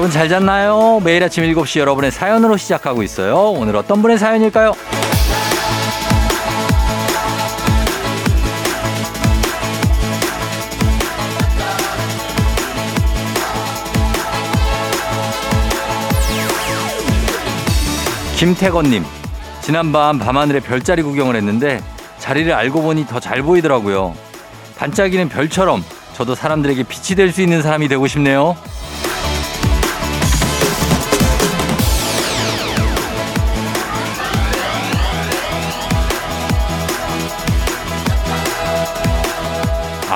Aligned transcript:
여러분 0.00 0.10
잘 0.10 0.30
잤나요? 0.30 0.98
매일 1.04 1.22
아침 1.22 1.44
7시 1.44 1.78
여러분의 1.78 2.10
사연으로 2.10 2.56
시작하고 2.56 3.02
있어요. 3.02 3.50
오늘 3.50 3.76
어떤 3.76 4.00
분의 4.00 4.16
사연일까요? 4.16 4.72
김태건님, 18.36 19.04
지난밤 19.60 20.18
밤하늘에 20.18 20.60
별자리 20.60 21.02
구경을 21.02 21.36
했는데 21.36 21.80
자리를 22.18 22.50
알고 22.52 22.80
보니 22.82 23.06
더 23.06 23.20
잘 23.20 23.42
보이더라고요. 23.42 24.14
반짝이는 24.78 25.28
별처럼 25.28 25.84
저도 26.14 26.34
사람들에게 26.34 26.84
빛이 26.84 27.16
될 27.16 27.32
수 27.32 27.42
있는 27.42 27.60
사람이 27.60 27.88
되고 27.88 28.06
싶네요. 28.06 28.56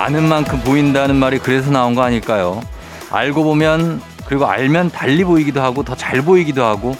아는 0.05 0.29
만큼 0.29 0.61
보인다는 0.61 1.15
말이 1.15 1.39
그래서 1.39 1.71
나온 1.71 1.95
거 1.95 2.03
아닐까요? 2.03 2.61
알고 3.09 3.43
보면 3.43 3.99
그리고 4.27 4.45
알면 4.45 4.91
달리 4.91 5.23
보이기도 5.23 5.63
하고 5.63 5.81
더 5.81 5.95
잘 5.95 6.21
보이기도 6.21 6.63
하고 6.63 6.95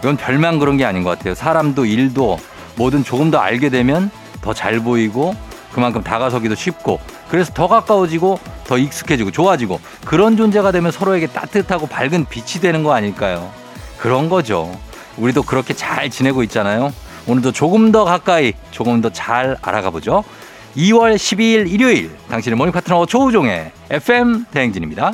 이건 0.00 0.18
별만 0.18 0.58
그런 0.58 0.76
게 0.76 0.84
아닌 0.84 1.02
것 1.02 1.16
같아요. 1.16 1.34
사람도 1.34 1.86
일도 1.86 2.38
뭐든 2.76 3.04
조금 3.04 3.30
더 3.30 3.38
알게 3.38 3.70
되면 3.70 4.10
더 4.42 4.52
잘 4.52 4.80
보이고 4.80 5.34
그만큼 5.72 6.02
다가서기도 6.02 6.54
쉽고 6.56 7.00
그래서 7.30 7.54
더 7.54 7.68
가까워지고 7.68 8.38
더 8.66 8.76
익숙해지고 8.76 9.30
좋아지고 9.30 9.80
그런 10.04 10.36
존재가 10.36 10.72
되면 10.72 10.92
서로에게 10.92 11.28
따뜻하고 11.28 11.86
밝은 11.86 12.26
빛이 12.28 12.60
되는 12.60 12.82
거 12.82 12.92
아닐까요? 12.92 13.50
그런 13.96 14.28
거죠. 14.28 14.78
우리도 15.16 15.42
그렇게 15.42 15.72
잘 15.72 16.10
지내고 16.10 16.42
있잖아요. 16.42 16.92
오늘도 17.28 17.52
조금 17.52 17.92
더 17.92 18.04
가까이 18.04 18.52
조금 18.72 19.00
더 19.00 19.08
잘 19.08 19.56
알아가 19.62 19.88
보죠. 19.88 20.22
2월 20.76 21.14
12일 21.14 21.70
일요일 21.70 22.10
당신의 22.28 22.56
morning 22.56 22.72
파트너 22.72 23.06
조우종의 23.06 23.72
FM 23.90 24.44
대행진입니다. 24.50 25.12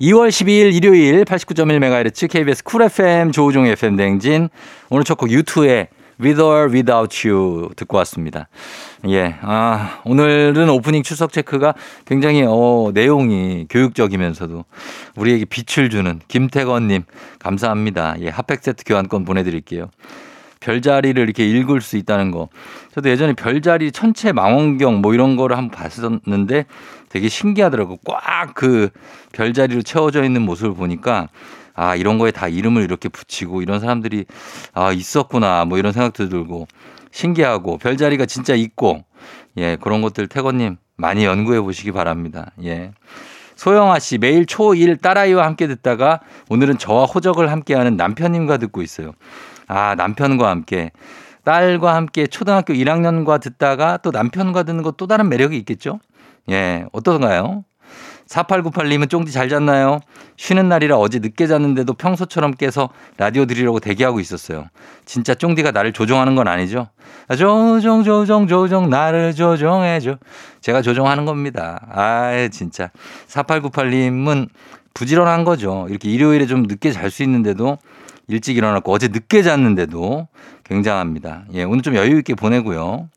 2월 0.00 0.28
12일 0.28 0.74
일요일 0.74 1.24
89.1MHz 1.24 2.30
KBS 2.30 2.64
쿨 2.64 2.82
FM 2.82 3.32
조우종의 3.32 3.72
FM 3.72 3.96
대행진 3.96 4.48
오늘 4.88 5.04
첫 5.04 5.18
곡 5.18 5.30
유투의 5.30 5.88
With 6.20 6.42
or 6.42 6.72
Without 6.72 7.28
You 7.28 7.68
듣고 7.76 7.96
왔습니다. 7.98 8.48
예, 9.08 9.36
아, 9.42 10.00
오늘은 10.04 10.68
오프닝 10.68 11.02
출석 11.04 11.32
체크가 11.32 11.74
굉장히, 12.06 12.42
어, 12.44 12.90
내용이 12.92 13.66
교육적이면서도 13.70 14.64
우리에게 15.14 15.44
빛을 15.44 15.90
주는 15.90 16.20
김태건님, 16.26 17.04
감사합니다. 17.38 18.16
예, 18.20 18.30
핫팩 18.30 18.62
세트 18.62 18.84
교환권 18.84 19.24
보내드릴게요. 19.24 19.90
별자리를 20.60 21.22
이렇게 21.22 21.46
읽을 21.46 21.80
수 21.80 21.96
있다는 21.96 22.30
거. 22.30 22.48
저도 22.92 23.10
예전에 23.10 23.32
별자리 23.34 23.92
천체 23.92 24.32
망원경 24.32 25.00
뭐 25.00 25.14
이런 25.14 25.36
거를 25.36 25.56
한번 25.56 25.78
봤었는데 25.78 26.66
되게 27.08 27.28
신기하더라고. 27.28 27.98
꽉 28.04 28.54
그 28.54 28.90
별자리로 29.32 29.82
채워져 29.82 30.24
있는 30.24 30.42
모습을 30.42 30.74
보니까 30.74 31.28
아, 31.74 31.94
이런 31.94 32.18
거에 32.18 32.32
다 32.32 32.48
이름을 32.48 32.82
이렇게 32.82 33.08
붙이고 33.08 33.62
이런 33.62 33.78
사람들이 33.78 34.24
아, 34.74 34.92
있었구나. 34.92 35.64
뭐 35.64 35.78
이런 35.78 35.92
생각도 35.92 36.28
들고 36.28 36.66
신기하고 37.12 37.78
별자리가 37.78 38.26
진짜 38.26 38.54
있고 38.54 39.04
예, 39.56 39.76
그런 39.76 40.02
것들 40.02 40.26
태건님 40.28 40.76
많이 40.96 41.24
연구해 41.24 41.60
보시기 41.60 41.92
바랍니다. 41.92 42.50
예. 42.64 42.92
소영아 43.56 43.98
씨 43.98 44.18
매일 44.18 44.44
초1 44.46 45.00
딸아이와 45.00 45.44
함께 45.44 45.66
듣다가 45.66 46.20
오늘은 46.48 46.78
저와 46.78 47.06
호적을 47.06 47.50
함께하는 47.50 47.96
남편님과 47.96 48.58
듣고 48.58 48.82
있어요. 48.82 49.12
아, 49.68 49.94
남편과 49.94 50.48
함께. 50.48 50.90
딸과 51.44 51.94
함께 51.94 52.26
초등학교 52.26 52.74
1학년과 52.74 53.40
듣다가 53.40 53.98
또 53.98 54.10
남편과 54.10 54.64
듣는 54.64 54.82
것 54.82 54.96
또 54.98 55.06
다른 55.06 55.28
매력이 55.28 55.56
있겠죠? 55.58 56.00
예, 56.50 56.84
어떤가요? 56.92 57.64
4898님은 58.28 59.08
쫑디 59.08 59.32
잘 59.32 59.48
잤나요? 59.48 60.00
쉬는 60.36 60.68
날이라 60.68 60.96
어제 60.98 61.18
늦게 61.18 61.46
잤는데도 61.46 61.94
평소처럼 61.94 62.52
깨서 62.52 62.90
라디오 63.16 63.46
들으려고 63.46 63.80
대기하고 63.80 64.20
있었어요. 64.20 64.66
진짜 65.06 65.34
쫑디가 65.34 65.70
나를 65.70 65.94
조종하는 65.94 66.34
건 66.34 66.46
아니죠? 66.48 66.88
아, 67.28 67.36
조종, 67.36 68.04
조종, 68.04 68.46
조종, 68.46 68.90
나를 68.90 69.34
조종해줘. 69.34 70.18
제가 70.60 70.82
조종하는 70.82 71.24
겁니다. 71.24 71.80
아, 71.90 72.48
진짜. 72.50 72.90
4898님은 73.28 74.48
부지런한 74.92 75.44
거죠. 75.44 75.86
이렇게 75.88 76.10
일요일에 76.10 76.46
좀 76.46 76.64
늦게 76.64 76.92
잘 76.92 77.10
수 77.10 77.22
있는데도 77.22 77.78
일찍 78.28 78.56
일어났고 78.56 78.92
어제 78.92 79.08
늦게 79.08 79.42
잤는데도 79.42 80.28
굉장합니다. 80.64 81.44
예, 81.54 81.64
오늘 81.64 81.82
좀 81.82 81.94
여유 81.96 82.18
있게 82.18 82.34
보내고요. 82.34 83.08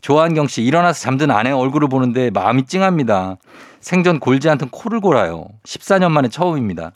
조한경 0.00 0.48
씨 0.48 0.62
일어나서 0.62 1.00
잠든 1.00 1.30
아내 1.30 1.50
얼굴을 1.50 1.88
보는데 1.88 2.30
마음이 2.30 2.66
찡합니다. 2.66 3.36
생전 3.80 4.20
골지 4.20 4.48
않던 4.50 4.70
코를 4.70 5.00
골아요. 5.00 5.46
14년 5.64 6.10
만에 6.10 6.28
처음입니다. 6.28 6.92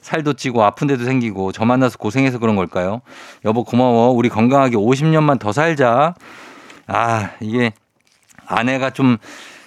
살도 0.00 0.32
찌고 0.32 0.64
아픈 0.64 0.86
데도 0.86 1.04
생기고 1.04 1.52
저 1.52 1.64
만나서 1.64 1.98
고생해서 1.98 2.38
그런 2.38 2.56
걸까요? 2.56 3.02
여보 3.44 3.64
고마워. 3.64 4.10
우리 4.10 4.28
건강하게 4.28 4.76
50년만 4.76 5.38
더 5.38 5.52
살자. 5.52 6.14
아 6.86 7.30
이게 7.40 7.72
아내가 8.46 8.90
좀 8.90 9.18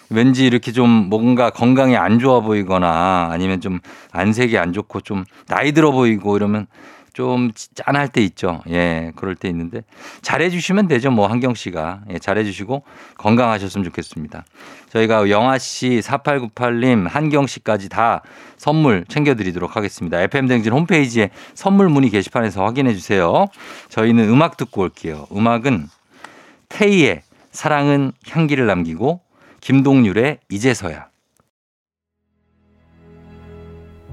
왠지 0.09 0.45
이렇게 0.45 0.71
좀 0.71 0.89
뭔가 0.89 1.49
건강이 1.49 1.95
안 1.95 2.19
좋아 2.19 2.41
보이거나 2.41 3.29
아니면 3.31 3.61
좀 3.61 3.79
안색이 4.11 4.57
안 4.57 4.73
좋고 4.73 5.01
좀 5.01 5.25
나이 5.47 5.71
들어 5.71 5.91
보이고 5.91 6.35
이러면 6.35 6.67
좀 7.13 7.51
짠할 7.75 8.09
때 8.09 8.21
있죠. 8.21 8.61
예, 8.69 9.11
그럴 9.15 9.35
때 9.35 9.47
있는데 9.47 9.83
잘해주시면 10.23 10.87
되죠. 10.87 11.11
뭐 11.11 11.27
한경 11.27 11.53
씨가 11.53 12.01
예, 12.09 12.19
잘해주시고 12.19 12.83
건강하셨으면 13.17 13.85
좋겠습니다. 13.85 14.43
저희가 14.89 15.29
영아 15.29 15.59
씨, 15.59 16.01
4898님, 16.03 17.07
한경 17.07 17.47
씨까지 17.47 17.89
다 17.89 18.21
선물 18.57 19.05
챙겨드리도록 19.07 19.75
하겠습니다. 19.75 20.21
FM 20.21 20.47
댕진 20.47 20.73
홈페이지에 20.73 21.29
선물 21.53 21.89
문의 21.89 22.09
게시판에서 22.09 22.65
확인해 22.65 22.93
주세요. 22.93 23.45
저희는 23.89 24.27
음악 24.29 24.57
듣고 24.57 24.81
올게요. 24.81 25.27
음악은 25.31 25.87
테이의 26.69 27.21
사랑은 27.51 28.11
향기를 28.27 28.65
남기고 28.65 29.21
김동률의 29.61 30.39
이제서야. 30.49 31.12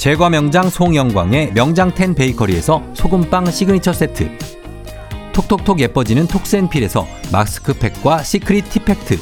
제과 0.00 0.30
명장 0.30 0.70
송영광의 0.70 1.52
명장텐 1.52 2.14
베이커리에서 2.14 2.82
소금빵 2.94 3.50
시그니처 3.50 3.92
세트. 3.92 4.30
톡톡톡 5.34 5.78
예뻐지는 5.78 6.26
톡센필에서 6.26 7.06
마스크팩과 7.30 8.22
시크릿 8.22 8.70
티팩트. 8.70 9.18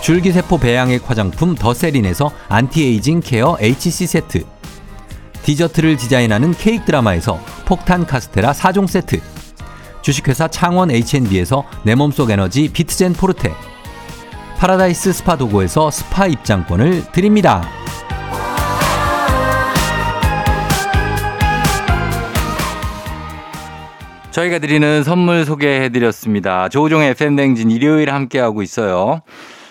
줄기세포 0.00 0.56
배양액 0.56 1.02
화장품 1.06 1.54
더세린에서 1.54 2.32
anti-aging 2.48 3.20
care 3.20 3.58
HC 3.60 4.06
세트. 4.06 4.46
디저트를 5.42 5.98
디자인하는 5.98 6.52
케이크 6.52 6.86
드라마에서 6.86 7.38
폭탄 7.66 8.06
카스테라 8.06 8.52
4종 8.52 8.86
세트. 8.86 9.20
주식회사 10.00 10.48
창원 10.48 10.90
H&B에서 10.92 11.62
내 11.82 11.94
몸속 11.94 12.30
에너지 12.30 12.68
비트젠 12.68 13.12
포르테. 13.12 13.52
파라다이스 14.56 15.12
스파 15.12 15.36
도고에서 15.36 15.90
스파 15.90 16.26
입장권을 16.26 17.12
드립니다. 17.12 17.68
저희가 24.34 24.58
드리는 24.58 25.04
선물 25.04 25.44
소개해드렸습니다. 25.44 26.68
조우종의 26.68 27.10
FM댕진 27.10 27.70
일요일 27.70 28.12
함께하고 28.12 28.62
있어요. 28.62 29.20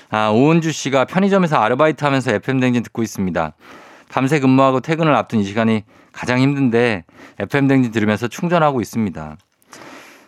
아, 0.10 0.30
오은주 0.30 0.72
씨가 0.72 1.04
편의점에서 1.04 1.58
아르바이트 1.58 2.06
하면서 2.06 2.32
FM댕진 2.32 2.82
듣고 2.84 3.04
있습니다. 3.04 3.52
밤새 4.08 4.40
근무하고 4.40 4.80
퇴근을 4.80 5.14
앞둔 5.16 5.42
이 5.42 5.44
시간이 5.44 5.84
가장 6.14 6.40
힘든데 6.40 7.04
FM댕진 7.40 7.92
들으면서 7.92 8.30
충전하고 8.30 8.80
있습니다. 8.80 9.36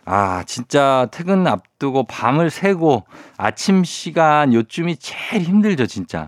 아, 0.03 0.43
진짜 0.45 1.07
퇴근 1.11 1.47
앞두고 1.47 2.03
밤을 2.03 2.49
새고 2.49 3.05
아침 3.37 3.85
시간 3.85 4.53
요쯤이 4.53 4.97
제일 4.97 5.43
힘들죠, 5.43 5.85
진짜. 5.87 6.27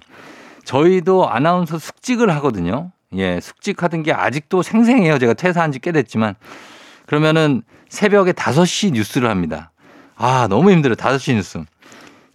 저희도 0.64 1.30
아나운서 1.30 1.78
숙직을 1.78 2.34
하거든요. 2.36 2.90
예, 3.18 3.42
숙직하던 3.42 4.04
게 4.04 4.14
아직도 4.14 4.62
생생해요. 4.62 5.20
제가 5.20 5.34
퇴사한 5.34 5.74
지 5.74 5.80
꽤 5.80 5.92
됐지만. 5.92 6.36
그러면은 7.08 7.64
새벽에 7.90 8.34
5시 8.34 8.92
뉴스를 8.92 9.30
합니다. 9.30 9.72
아, 10.16 10.48
너무 10.50 10.72
힘들어요. 10.72 10.96
5시 10.96 11.34
뉴스. 11.34 11.64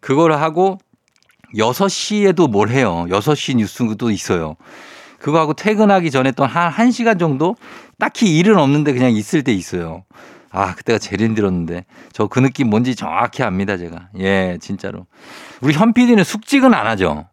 그걸 0.00 0.32
하고 0.32 0.78
6시에도 1.54 2.50
뭘 2.50 2.70
해요. 2.70 3.06
6시 3.08 3.56
뉴스도 3.56 4.10
있어요. 4.10 4.56
그거 5.20 5.38
하고 5.38 5.52
퇴근하기 5.54 6.10
전에 6.10 6.32
또 6.32 6.46
한 6.46 6.72
1시간 6.72 7.18
정도 7.20 7.54
딱히 7.98 8.36
일은 8.36 8.58
없는데 8.58 8.92
그냥 8.92 9.12
있을 9.12 9.44
때 9.44 9.52
있어요. 9.52 10.04
아, 10.50 10.74
그때가 10.74 10.98
제일 10.98 11.20
힘들었는데. 11.22 11.84
저 12.12 12.26
그 12.26 12.40
느낌 12.40 12.68
뭔지 12.68 12.96
정확히 12.96 13.42
압니다, 13.42 13.76
제가. 13.76 14.08
예, 14.18 14.58
진짜로. 14.60 15.06
우리 15.60 15.72
현 15.74 15.92
PD는 15.92 16.24
숙직은 16.24 16.74
안 16.74 16.86
하죠. 16.88 17.26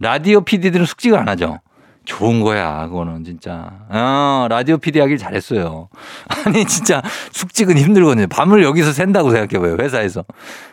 라디오 0.00 0.40
PD들은 0.40 0.86
숙직을 0.86 1.18
안 1.18 1.28
하죠. 1.28 1.60
좋은 2.06 2.40
거야, 2.40 2.86
그거는 2.86 3.24
진짜. 3.24 3.70
어, 3.90 4.46
라디오 4.48 4.78
PD 4.78 5.00
하길 5.00 5.18
잘했어요. 5.18 5.88
아니, 6.46 6.64
진짜 6.64 7.02
숙직은 7.32 7.76
힘들거든요. 7.76 8.28
밤을 8.28 8.62
여기서 8.62 8.92
샌다고 8.92 9.30
생각해봐요, 9.32 9.76
회사에서. 9.82 10.24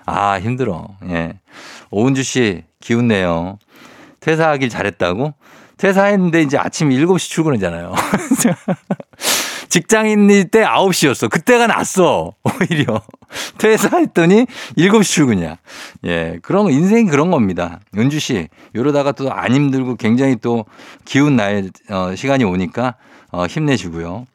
아, 0.06 0.40
힘들어. 0.40 0.88
예. 1.10 1.40
오은주 1.92 2.24
씨, 2.24 2.64
기운내요. 2.80 3.58
퇴사하길 4.22 4.70
잘했다고? 4.70 5.34
퇴사했는데 5.78 6.42
이제 6.44 6.58
아침 6.58 6.90
7시 6.90 7.30
출근이잖아요. 7.30 7.94
직장인일 9.74 10.50
때 10.50 10.64
9시였어. 10.64 11.32
그때가 11.32 11.66
낫어. 11.66 12.36
오히려. 12.46 13.02
퇴사했더니 13.58 14.46
7시 14.78 15.04
출근이야. 15.04 15.58
예. 16.06 16.38
그런, 16.44 16.70
인생이 16.70 17.10
그런 17.10 17.32
겁니다. 17.32 17.80
은주 17.98 18.20
씨, 18.20 18.50
이러다가 18.76 19.14
또 19.14 19.32
안 19.32 19.52
힘들고 19.52 19.96
굉장히 19.96 20.36
또 20.36 20.66
기운 21.06 21.36
날 21.38 21.72
어, 21.90 22.14
시간이 22.16 22.44
오니까 22.44 22.98
어, 23.32 23.48
힘내시고요. 23.48 24.28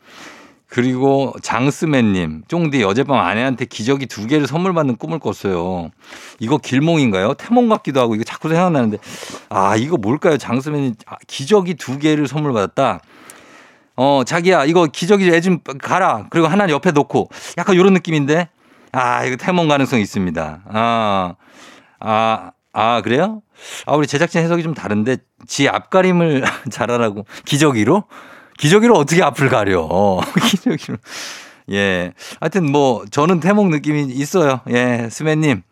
그리고 0.68 1.32
장스맨님, 1.40 2.42
쫑디 2.48 2.82
어젯밤 2.82 3.20
아내한테 3.20 3.64
기저귀 3.64 4.06
두 4.06 4.26
개를 4.26 4.48
선물 4.48 4.74
받는 4.74 4.96
꿈을 4.96 5.20
꿨어요. 5.20 5.90
이거 6.40 6.58
길몽인가요? 6.58 7.34
태몽 7.34 7.68
같기도 7.68 8.00
하고 8.00 8.16
이거 8.16 8.24
자꾸 8.24 8.48
생각나는데 8.48 8.98
아 9.50 9.76
이거 9.76 9.96
뭘까요? 9.98 10.36
장스맨님 10.36 10.94
아, 11.06 11.14
기저귀 11.28 11.74
두 11.74 12.00
개를 12.00 12.26
선물 12.26 12.52
받았다. 12.52 13.00
어 13.98 14.22
자기야 14.24 14.64
이거 14.64 14.86
기저귀 14.86 15.28
애 15.30 15.40
좀 15.40 15.58
가라. 15.80 16.26
그리고 16.30 16.46
하나 16.46 16.68
옆에 16.68 16.92
놓고 16.92 17.28
약간 17.58 17.74
이런 17.76 17.92
느낌인데 17.94 18.48
아 18.92 19.24
이거 19.24 19.36
태몽 19.36 19.68
가능성 19.68 19.98
이 19.98 20.02
있습니다. 20.02 20.62
아 20.68 21.34
아, 22.00 22.52
아, 22.72 23.00
그래요? 23.02 23.42
아, 23.86 23.94
우리 23.96 24.06
제작진 24.06 24.40
해석이 24.40 24.62
좀 24.62 24.72
다른데, 24.72 25.16
지 25.48 25.68
앞가림을 25.68 26.44
잘하라고. 26.70 27.26
기저귀로? 27.44 28.04
기저귀로 28.58 28.94
어떻게 28.94 29.20
앞을 29.20 29.48
가려? 29.48 29.88
기저귀로. 30.48 30.98
예. 31.72 32.12
하여튼 32.38 32.70
뭐, 32.70 33.04
저는 33.10 33.40
태몽 33.40 33.70
느낌이 33.70 34.04
있어요. 34.12 34.60
예. 34.70 35.08
스매님. 35.10 35.62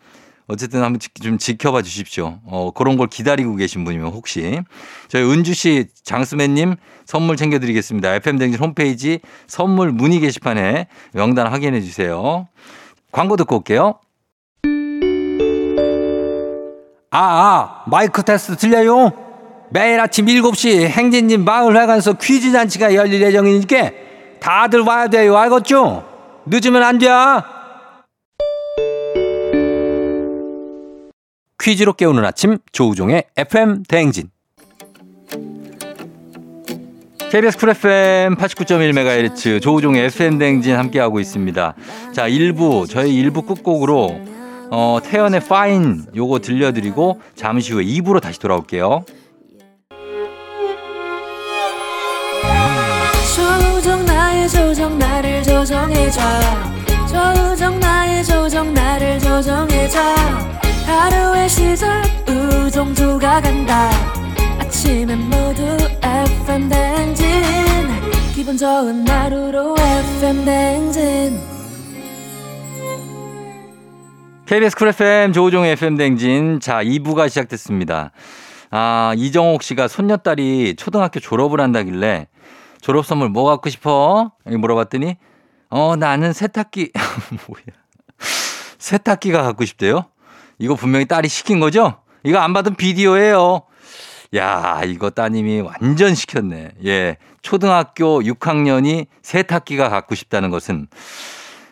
어쨌든 0.48 0.82
한번 0.82 1.00
좀 1.22 1.38
지켜봐 1.38 1.82
주십시오. 1.82 2.38
어, 2.44 2.70
그런 2.72 2.96
걸 2.96 3.08
기다리고 3.08 3.56
계신 3.56 3.84
분이면 3.84 4.12
혹시. 4.12 4.60
저희 5.08 5.24
은주 5.24 5.54
씨, 5.54 5.86
장스맨님 6.04 6.76
선물 7.04 7.36
챙겨드리겠습니다. 7.36 8.14
FM댕진 8.14 8.60
홈페이지 8.60 9.20
선물 9.48 9.90
문의 9.90 10.20
게시판에 10.20 10.86
명단 11.12 11.48
확인해 11.48 11.80
주세요. 11.80 12.46
광고 13.10 13.36
듣고 13.36 13.56
올게요. 13.56 13.98
아, 17.10 17.18
아, 17.18 17.84
마이크 17.86 18.22
테스트 18.22 18.56
들려요? 18.56 19.12
매일 19.70 19.98
아침 19.98 20.26
7시 20.26 20.86
행진님 20.86 21.44
마을회관에서 21.44 22.14
퀴즈 22.14 22.52
잔치가 22.52 22.94
열릴 22.94 23.20
예정이니까 23.20 23.90
다들 24.38 24.80
와야 24.80 25.08
돼요. 25.08 25.36
알겠죠? 25.36 26.04
늦으면 26.46 26.82
안 26.84 26.98
돼. 26.98 27.08
퀴즈로 31.66 31.94
깨우는 31.94 32.24
아침 32.24 32.58
조우종의 32.70 33.24
FM 33.36 33.82
대행진. 33.88 34.30
KBS 37.28 37.58
쿨 37.58 37.70
FM 37.70 38.36
89.1MHz 38.36 39.60
조우종의 39.60 40.04
FM 40.04 40.38
대행진 40.38 40.76
함께하고 40.76 41.18
있습니다. 41.18 41.74
자, 42.12 42.28
1부, 42.28 42.88
저희 42.88 43.20
1부 43.20 43.48
끝곡으로 43.48 44.20
어, 44.70 44.98
태연의 45.02 45.40
Fine 45.40 46.06
요거 46.14 46.38
들려드리고 46.38 47.20
잠시 47.34 47.72
후에 47.72 47.84
2부로 47.84 48.22
다시 48.22 48.38
돌아올게요. 48.38 49.04
조정 53.34 54.04
나의 54.04 54.48
조정 54.48 54.98
나를 55.00 55.42
조정해줘 55.42 56.20
조정 57.08 57.80
나의 57.80 58.24
조정 58.24 58.72
나를 58.72 59.18
조정해줘 59.18 60.65
하루의 60.86 61.48
시절 61.48 62.02
우정조가 62.28 63.40
간다 63.40 63.90
아침엔 64.58 65.18
모두 65.28 65.62
FM 66.02 66.68
댕진 66.68 67.26
기분 68.34 68.56
좋은 68.56 69.06
하루로 69.08 69.74
FM 69.78 70.44
댕진 70.44 71.56
KBS 74.46 74.76
쿨 74.76 74.88
FM 74.88 75.32
조우종의 75.32 75.72
FM 75.72 75.96
댕진. 75.96 76.60
자, 76.60 76.80
2부가 76.84 77.28
시작됐습니다. 77.28 78.12
아, 78.70 79.12
이정옥 79.16 79.64
씨가 79.64 79.88
손녀딸이 79.88 80.76
초등학교 80.76 81.18
졸업을 81.18 81.60
한다길래 81.60 82.28
졸업 82.80 83.04
선물 83.04 83.28
뭐 83.28 83.42
갖고 83.42 83.68
싶어? 83.70 84.30
물어봤더니 84.44 85.16
어, 85.68 85.96
나는 85.96 86.32
세탁기. 86.32 86.92
뭐야. 87.48 87.64
세탁기가 88.78 89.42
갖고 89.42 89.64
싶대요? 89.64 90.04
이거 90.58 90.74
분명히 90.74 91.04
딸이 91.06 91.28
시킨 91.28 91.60
거죠? 91.60 92.00
이거 92.24 92.38
안 92.38 92.52
받은 92.52 92.74
비디오예요. 92.76 93.62
야, 94.34 94.82
이거 94.84 95.10
따님이 95.10 95.60
완전 95.60 96.14
시켰네. 96.14 96.72
예. 96.84 97.16
초등학교 97.42 98.20
6학년이 98.20 99.06
세탁기가 99.22 99.88
갖고 99.88 100.14
싶다는 100.14 100.50
것은 100.50 100.88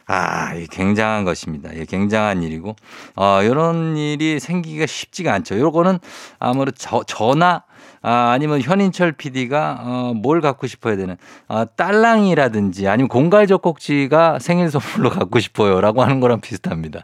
아, 0.07 0.55
굉장한 0.71 1.25
것입니다. 1.25 1.75
예, 1.75 1.87
굉장한 1.87 2.43
일이고, 2.43 2.77
어, 3.17 3.43
이런 3.43 3.97
일이 3.97 4.39
생기기가 4.39 4.85
쉽지가 4.87 5.33
않죠. 5.33 5.59
요거는 5.59 5.99
아무래도 6.39 6.77
저, 6.79 7.03
저나 7.05 7.65
아, 8.07 8.33
아니면 8.33 8.61
현인철 8.61 9.13
PD가 9.13 9.81
어, 9.81 10.13
뭘 10.15 10.43
갖고 10.43 10.67
싶어야 10.67 10.95
되는 10.97 11.17
아, 11.49 11.65
딸랑이라든지 11.65 12.87
아니면 12.87 13.09
공갈 13.09 13.47
젖꼭지가 13.47 14.39
생일 14.41 14.71
선물로 14.71 15.09
갖고 15.09 15.41
싶어요라고 15.41 16.03
하는 16.03 16.21
거랑 16.21 16.41
비슷합니다. 16.43 17.01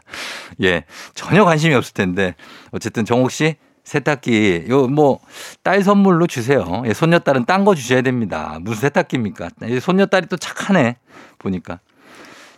예, 0.61 0.85
전혀 1.15 1.43
관심이 1.43 1.73
없을 1.73 1.95
텐데 1.95 2.35
어쨌든 2.71 3.03
정옥 3.03 3.31
씨 3.31 3.55
세탁기 3.83 4.65
요 4.69 4.87
뭐 4.87 5.17
딸 5.63 5.81
선물로 5.83 6.27
주세요. 6.27 6.83
예, 6.85 6.93
손녀딸은 6.93 7.45
딴 7.45 7.65
거 7.65 7.73
주셔야 7.73 8.01
됩니다. 8.03 8.59
무슨 8.61 8.81
세탁기입니까? 8.81 9.49
손녀딸이 9.81 10.27
또 10.27 10.37
착하네 10.37 10.97
보니까. 11.39 11.79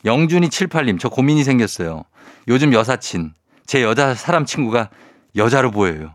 영준이 0.04 0.50
78님, 0.50 1.00
저 1.00 1.08
고민이 1.08 1.46
생겼어요. 1.46 2.04
요즘 2.50 2.74
여사친, 2.74 3.32
제 3.66 3.82
여자 3.84 4.14
사람 4.16 4.44
친구가 4.46 4.90
여자로 5.38 5.72
보여요. 5.72 6.12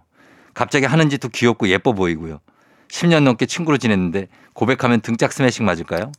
갑자기 0.58 0.86
하는 0.86 1.08
짓도 1.08 1.28
귀엽고 1.28 1.68
예뻐 1.68 1.92
보이고요. 1.92 2.40
10년 2.88 3.22
넘게 3.22 3.46
친구로 3.46 3.78
지냈는데 3.78 4.26
고백하면 4.54 5.00
등짝 5.02 5.32
스매싱 5.32 5.64
맞을까요? 5.64 6.10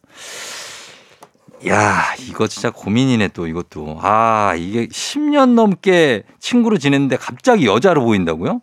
야, 1.68 2.14
이거 2.26 2.48
진짜 2.48 2.70
고민이네 2.72 3.30
또 3.34 3.48
이것도. 3.48 4.00
아, 4.02 4.54
이게 4.58 4.88
10년 4.88 5.56
넘게 5.56 6.24
친구로 6.40 6.78
지냈는데 6.78 7.18
갑자기 7.18 7.66
여자로 7.66 8.02
보인다고요? 8.06 8.62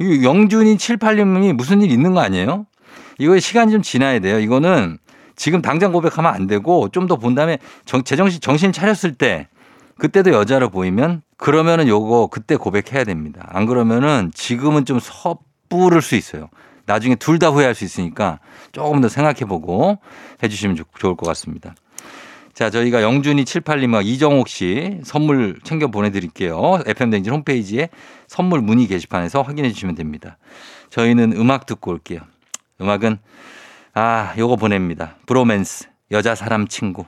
이 0.00 0.24
영준이 0.24 0.78
7, 0.78 0.96
8년이 0.96 1.52
무슨 1.52 1.82
일 1.82 1.90
있는 1.90 2.14
거 2.14 2.20
아니에요? 2.20 2.64
이거 3.18 3.38
시간이 3.38 3.72
좀 3.72 3.82
지나야 3.82 4.20
돼요. 4.20 4.38
이거는 4.40 4.96
지금 5.36 5.60
당장 5.60 5.92
고백하면 5.92 6.32
안 6.32 6.46
되고 6.46 6.88
좀 6.88 7.08
더 7.08 7.16
본 7.16 7.34
다음에 7.34 7.58
정, 7.84 8.02
제정신 8.04 8.40
정신 8.40 8.72
차렸을 8.72 9.12
때 9.16 9.48
그때도 9.98 10.32
여자로 10.32 10.70
보이면 10.70 11.22
그러면은 11.36 11.88
요거 11.88 12.28
그때 12.30 12.56
고백해야 12.56 13.04
됩니다. 13.04 13.48
안 13.52 13.66
그러면은 13.66 14.30
지금은 14.34 14.84
좀 14.84 14.98
섣부를 15.00 16.02
수 16.02 16.14
있어요. 16.16 16.48
나중에 16.86 17.14
둘 17.14 17.38
다 17.38 17.48
후회할 17.48 17.74
수 17.74 17.84
있으니까 17.84 18.38
조금 18.72 19.00
더 19.00 19.08
생각해 19.08 19.40
보고 19.40 19.98
해 20.42 20.48
주시면 20.48 20.76
좋을 20.98 21.16
것 21.16 21.26
같습니다. 21.28 21.74
자, 22.54 22.68
저희가 22.70 23.02
영준이 23.02 23.44
78님과 23.44 24.04
이정옥 24.04 24.46
씨 24.48 25.00
선물 25.04 25.58
챙겨 25.64 25.86
보내드릴게요. 25.88 26.80
FM댕진 26.86 27.32
홈페이지에 27.32 27.88
선물 28.26 28.60
문의 28.60 28.86
게시판에서 28.88 29.40
확인해 29.42 29.72
주시면 29.72 29.94
됩니다. 29.94 30.36
저희는 30.90 31.32
음악 31.32 31.64
듣고 31.64 31.92
올게요. 31.92 32.20
음악은, 32.80 33.18
아, 33.94 34.34
요거 34.36 34.56
보냅니다. 34.56 35.16
브로맨스, 35.26 35.88
여자 36.10 36.34
사람 36.34 36.68
친구. 36.68 37.06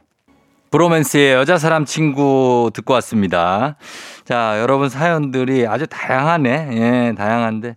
브로맨스의 0.74 1.34
여자 1.34 1.56
사람 1.56 1.84
친구 1.84 2.68
듣고 2.74 2.94
왔습니다. 2.94 3.76
자, 4.24 4.58
여러분 4.60 4.88
사연들이 4.88 5.68
아주 5.68 5.86
다양하네. 5.86 6.68
예, 6.72 7.14
다양한데. 7.16 7.76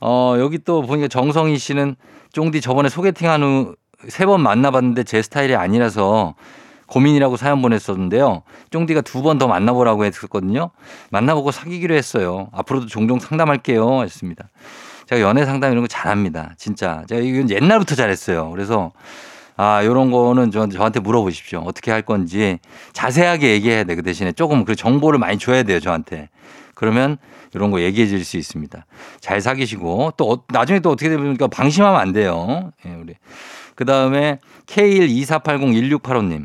어, 0.00 0.36
여기 0.38 0.58
또 0.58 0.82
보니까 0.82 1.08
정성희 1.08 1.58
씨는 1.58 1.96
쫑디 2.32 2.60
저번에 2.60 2.88
소개팅 2.90 3.28
한 3.28 3.42
후 3.42 3.74
세 4.08 4.24
번 4.24 4.40
만나봤는데 4.42 5.02
제 5.02 5.20
스타일이 5.20 5.56
아니라서 5.56 6.36
고민이라고 6.86 7.36
사연 7.36 7.60
보냈었는데요. 7.60 8.44
쫑디가 8.70 9.00
두 9.00 9.22
번 9.22 9.38
더 9.38 9.48
만나보라고 9.48 10.04
했었거든요. 10.04 10.70
만나보고 11.10 11.50
사귀기로 11.50 11.92
했어요. 11.96 12.50
앞으로도 12.52 12.86
종종 12.86 13.18
상담할게요. 13.18 14.02
했습니다. 14.04 14.44
제가 15.08 15.20
연애 15.22 15.44
상담 15.44 15.72
이런 15.72 15.82
거 15.82 15.88
잘합니다. 15.88 16.52
진짜. 16.56 17.02
제가 17.08 17.20
이건 17.20 17.50
옛날부터 17.50 17.96
잘했어요. 17.96 18.48
그래서 18.52 18.92
아, 19.60 19.84
요런 19.84 20.12
거는 20.12 20.52
저, 20.52 20.68
저한테 20.68 21.00
물어보십시오. 21.00 21.58
어떻게 21.66 21.90
할 21.90 22.02
건지 22.02 22.60
자세하게 22.92 23.50
얘기해야 23.54 23.82
돼. 23.82 23.96
그 23.96 24.04
대신에 24.04 24.30
조금 24.30 24.64
그 24.64 24.76
정보를 24.76 25.18
많이 25.18 25.36
줘야 25.36 25.64
돼요. 25.64 25.80
저한테. 25.80 26.28
그러면 26.76 27.18
이런 27.54 27.72
거 27.72 27.80
얘기해 27.80 28.06
줄 28.06 28.22
수 28.24 28.36
있습니다. 28.36 28.86
잘 29.20 29.40
사귀시고 29.40 30.12
또 30.16 30.32
어, 30.32 30.44
나중에 30.48 30.78
또 30.78 30.90
어떻게 30.90 31.10
되니까 31.10 31.48
방심하면 31.48 32.00
안 32.00 32.12
돼요. 32.12 32.70
예, 32.86 32.94
우리. 32.94 33.14
그 33.74 33.84
다음에 33.84 34.38
K124801685님. 34.66 36.44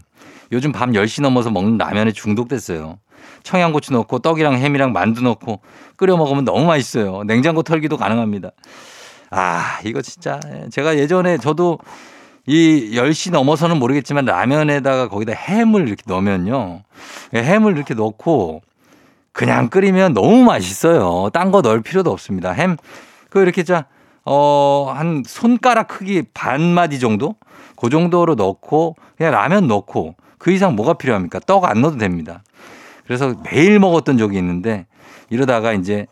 요즘 0.51 0.71
밤 0.71 0.91
10시 0.91 1.21
넘어서 1.21 1.51
먹는 1.51 1.77
라면에 1.77 2.11
중독됐어요. 2.11 2.97
청양고추 3.43 3.93
넣고 3.93 4.19
떡이랑 4.19 4.55
햄이랑 4.55 4.91
만두 4.91 5.21
넣고 5.21 5.61
끓여 5.97 6.17
먹으면 6.17 6.45
너무 6.45 6.65
맛있어요. 6.65 7.23
냉장고 7.25 7.61
털기도 7.61 7.97
가능합니다. 7.97 8.51
아, 9.29 9.79
이거 9.85 10.01
진짜 10.01 10.39
제가 10.71 10.97
예전에 10.97 11.37
저도 11.37 11.77
이 12.45 12.91
10시 12.93 13.31
넘어서는 13.31 13.77
모르겠지만 13.79 14.25
라면에다가 14.25 15.07
거기다 15.07 15.33
햄을 15.33 15.87
이렇게 15.87 16.03
넣으면요. 16.05 16.81
햄을 17.33 17.75
이렇게 17.77 17.93
넣고 17.93 18.61
그냥 19.31 19.69
끓이면 19.69 20.13
너무 20.13 20.43
맛있어요. 20.43 21.29
딴 21.31 21.51
거 21.51 21.61
넣을 21.61 21.81
필요도 21.81 22.11
없습니다. 22.11 22.51
햄, 22.51 22.77
그 23.29 23.41
이렇게 23.41 23.63
자, 23.63 23.85
어, 24.25 24.91
한 24.95 25.23
손가락 25.25 25.87
크기 25.87 26.23
반 26.33 26.61
마디 26.61 26.99
정도? 26.99 27.35
그 27.75 27.89
정도로 27.89 28.35
넣고 28.35 28.95
그냥 29.17 29.31
라면 29.33 29.67
넣고 29.67 30.15
그 30.37 30.51
이상 30.51 30.75
뭐가 30.75 30.93
필요합니까? 30.93 31.39
떡 31.39 31.65
안 31.65 31.81
넣어도 31.81 31.97
됩니다. 31.97 32.43
그래서 33.05 33.33
매일 33.43 33.79
먹었던 33.79 34.17
적이 34.17 34.37
있는데 34.37 34.85
이러다가 35.29 35.73
이제 35.73 36.07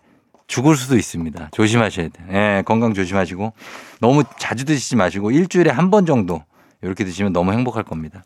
죽을 0.52 0.76
수도 0.76 0.98
있습니다. 0.98 1.50
조심하셔야 1.54 2.10
돼요. 2.10 2.28
예, 2.34 2.62
건강 2.66 2.94
조심하시고 2.94 3.54
너무 4.02 4.24
자주 4.38 4.66
드시지 4.66 4.98
마시고 4.98 5.32
일주일에 5.32 5.72
한 5.72 5.90
번 5.90 6.06
정도 6.06 6.44
이렇게 6.82 7.06
드시면 7.06 7.32
너무 7.32 7.54
행복할 7.54 7.84
겁니다. 7.84 8.24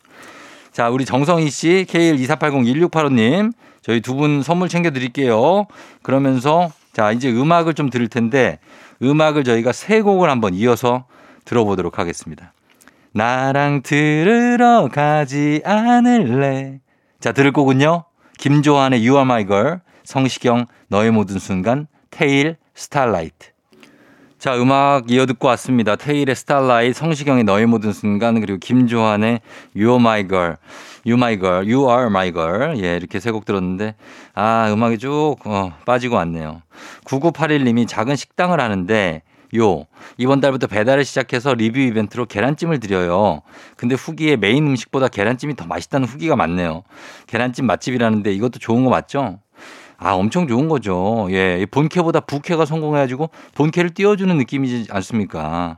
자, 0.72 0.90
우리 0.90 1.06
정성희 1.06 1.50
씨, 1.52 1.86
K124801685님, 1.88 3.54
저희 3.84 4.02
두 4.02 4.16
분 4.16 4.42
선물 4.42 4.70
챙겨드릴게요. 4.70 5.68
그러면서 6.02 6.72
자, 6.94 7.12
이제 7.12 7.30
음악을 7.30 7.76
좀 7.76 7.92
들을 7.92 8.08
텐데 8.08 8.58
음악을 9.04 9.44
저희가 9.44 9.72
세 9.72 10.02
곡을 10.02 10.28
한번 10.30 10.56
이어서 10.56 11.06
들어보도록 11.46 12.00
하겠습니다. 12.00 12.54
나랑 13.14 13.84
들으러 13.84 14.90
가지 14.92 15.62
않을래. 15.64 16.80
자, 17.20 17.32
들을 17.34 17.52
곡은요. 17.52 18.06
김조한의 18.40 19.08
You 19.08 19.18
Are 19.18 19.22
My 19.26 19.46
Girl, 19.46 19.80
성시경 20.04 20.66
너의 20.90 21.12
모든 21.12 21.38
순간, 21.40 21.88
태일 22.16 22.56
Starlight. 22.74 23.50
자, 24.40 24.56
음악 24.56 25.12
이어 25.12 25.26
듣고 25.26 25.50
왔습니다. 25.50 25.98
태일의 25.98 26.34
Starlight, 26.34 26.98
성시경의 26.98 27.44
너의 27.44 27.66
모든 27.66 27.92
순간, 27.92 28.40
그리고 28.40 28.58
김조한의 28.58 29.42
You 29.76 29.90
Are 29.90 30.00
My 30.00 30.26
Girl, 30.26 30.56
You 31.06 31.18
My 31.18 31.38
Girl, 31.38 31.70
You 31.70 31.90
Are 31.90 32.06
My 32.06 32.32
Girl. 32.32 32.82
예, 32.82 32.96
이렇게 32.96 33.20
세 33.20 33.32
곡 33.34 33.44
들었는데, 33.44 33.96
아, 34.34 34.70
음악이 34.72 34.98
쭉, 34.98 35.36
어, 35.44 35.74
빠지고 35.86 36.16
왔네요. 36.16 36.62
9981님이 37.04 37.86
작은 37.86 38.16
식당을 38.16 38.62
하는데, 38.62 39.22
요, 39.58 39.86
이번 40.18 40.40
달부터 40.40 40.68
배달을 40.68 41.04
시작해서 41.04 41.54
리뷰 41.54 41.80
이벤트로 41.80 42.28
계란찜을 42.28 42.80
드려요. 42.80 43.42
근데 43.76 43.96
후기에 43.96 44.38
메인 44.38 44.66
음식보다 44.68 45.10
계란찜이 45.10 45.58
더 45.58 45.66
맛있다는 45.66 46.08
후기가 46.08 46.38
많네요. 46.38 46.84
계란찜 47.28 47.66
맛집이라는데 47.66 48.32
이것도 48.34 48.60
좋은 48.60 48.84
거 48.86 48.90
맞죠? 48.90 49.40
아, 49.98 50.12
엄청 50.14 50.48
좋은 50.48 50.68
거죠. 50.68 51.28
예. 51.32 51.66
본캐보다 51.70 52.22
부캐가 52.22 52.66
성공해가지고 52.66 53.30
본캐를 53.56 53.94
띄워주는 53.94 54.36
느낌이지 54.38 54.92
않습니까? 54.92 55.78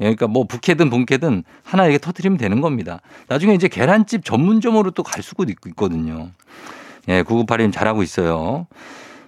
예, 0.00 0.04
그러니까 0.04 0.26
뭐 0.26 0.44
부캐든 0.44 0.90
본캐든 0.90 1.44
하나 1.64 1.84
이렇게 1.84 1.98
터트리면 1.98 2.38
되는 2.38 2.60
겁니다. 2.60 3.00
나중에 3.28 3.54
이제 3.54 3.68
계란집 3.68 4.24
전문점으로 4.24 4.92
또 4.92 5.02
갈 5.02 5.22
수도 5.22 5.44
있거든요. 5.68 6.30
예, 7.08 7.22
9981님 7.22 7.72
잘하고 7.72 8.02
있어요. 8.02 8.66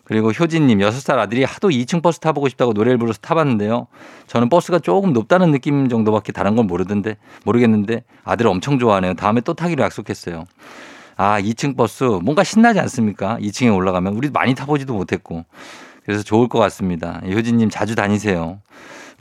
그리고 0.04 0.32
효진님, 0.32 0.80
6살 0.80 1.18
아들이 1.18 1.44
하도 1.44 1.68
2층 1.68 2.02
버스 2.02 2.18
타보고 2.18 2.48
싶다고 2.48 2.72
노래를 2.72 2.98
불러서 2.98 3.20
타봤는데요. 3.20 3.86
저는 4.26 4.48
버스가 4.48 4.80
조금 4.80 5.12
높다는 5.12 5.52
느낌 5.52 5.88
정도밖에 5.88 6.32
다른 6.32 6.56
건 6.56 6.66
모르던데, 6.66 7.16
모르겠는데 7.44 8.02
아들 8.24 8.48
엄청 8.48 8.80
좋아하네요. 8.80 9.14
다음에 9.14 9.40
또 9.40 9.54
타기로 9.54 9.84
약속했어요. 9.84 10.46
아, 11.22 11.38
2층 11.38 11.76
버스 11.76 12.02
뭔가 12.04 12.42
신나지 12.42 12.80
않습니까? 12.80 13.36
2층에 13.42 13.76
올라가면 13.76 14.14
우리 14.14 14.30
많이 14.30 14.54
타보지도 14.54 14.94
못했고. 14.94 15.44
그래서 16.06 16.22
좋을 16.22 16.48
것 16.48 16.58
같습니다. 16.60 17.20
효진님 17.26 17.68
자주 17.68 17.94
다니세요. 17.94 18.60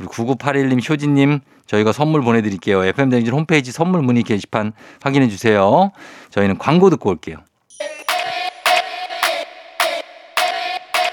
9981님, 0.06 0.90
효진님 0.90 1.42
저희가 1.68 1.92
선물 1.92 2.22
보내드릴게요. 2.22 2.86
FM대행진 2.86 3.34
홈페이지 3.34 3.74
선물 3.74 4.02
문의 4.02 4.24
게시판 4.24 4.72
확인해 5.02 5.28
주세요. 5.28 5.92
저희는 6.30 6.58
광고 6.58 6.90
듣고 6.90 7.10
올게요. 7.10 7.36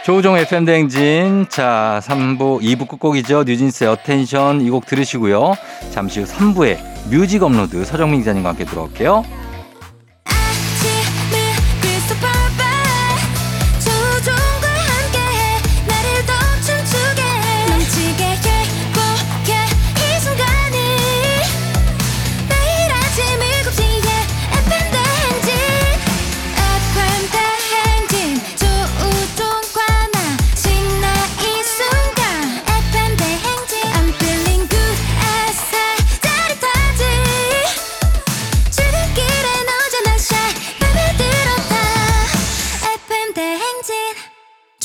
조우종 0.04 0.36
FM대행진. 0.36 1.46
자, 1.48 2.00
3부, 2.04 2.62
2부 2.62 2.86
끝곡이죠. 2.86 3.42
뉴진스의 3.42 3.90
Attention 3.90 4.60
이 4.60 4.70
곡 4.70 4.86
들으시고요. 4.86 5.54
잠시 5.90 6.20
후 6.20 6.26
3부에 6.26 6.78
뮤직 7.10 7.42
업로드 7.42 7.84
서정민 7.84 8.20
기자님과 8.20 8.50
함께 8.50 8.64
들어올게요. 8.64 9.24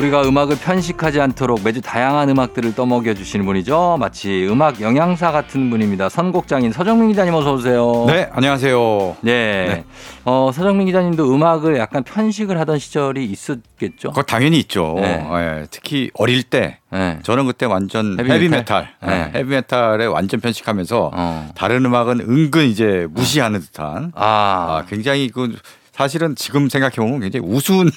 우리가 0.00 0.22
음악을 0.22 0.56
편식하지 0.56 1.20
않도록 1.20 1.60
매주 1.62 1.82
다양한 1.82 2.30
음악들을 2.30 2.74
떠먹여 2.74 3.12
주시는 3.12 3.44
분이죠. 3.44 3.98
마치 4.00 4.46
음악 4.48 4.80
영양사 4.80 5.30
같은 5.30 5.68
분입니다. 5.68 6.08
선곡장인 6.08 6.72
서정민 6.72 7.08
기자님 7.08 7.34
어서 7.34 7.52
오세요. 7.52 8.06
네, 8.06 8.30
안녕하세요. 8.32 9.16
네. 9.20 9.32
네. 9.68 9.84
어, 10.24 10.50
서정민 10.54 10.86
기자님도 10.86 11.34
음악을 11.34 11.76
약간 11.76 12.02
편식을 12.02 12.58
하던 12.60 12.78
시절이 12.78 13.26
있었겠죠. 13.26 14.08
그거 14.08 14.22
당연히 14.22 14.58
있죠. 14.60 14.94
네. 14.96 15.22
예, 15.32 15.66
특히 15.70 16.10
어릴 16.14 16.44
때 16.44 16.78
네. 16.90 17.18
저는 17.22 17.44
그때 17.44 17.66
완전 17.66 18.18
헤비 18.18 18.30
헤비, 18.30 18.48
메탈? 18.48 18.88
메탈, 19.00 19.14
네. 19.14 19.32
예, 19.34 19.38
헤비 19.38 19.50
메탈에 19.50 20.06
완전 20.06 20.40
편식하면서 20.40 21.10
어. 21.12 21.48
다른 21.54 21.84
음악은 21.84 22.20
은근 22.20 22.68
이제 22.68 23.06
무시하는 23.10 23.60
듯한 23.60 24.12
아, 24.14 24.22
아, 24.24 24.84
굉장히 24.88 25.28
그 25.28 25.54
사실은 26.00 26.34
지금 26.34 26.70
생각해 26.70 26.94
보면 26.96 27.20
굉장히 27.20 27.46
우스운 27.46 27.90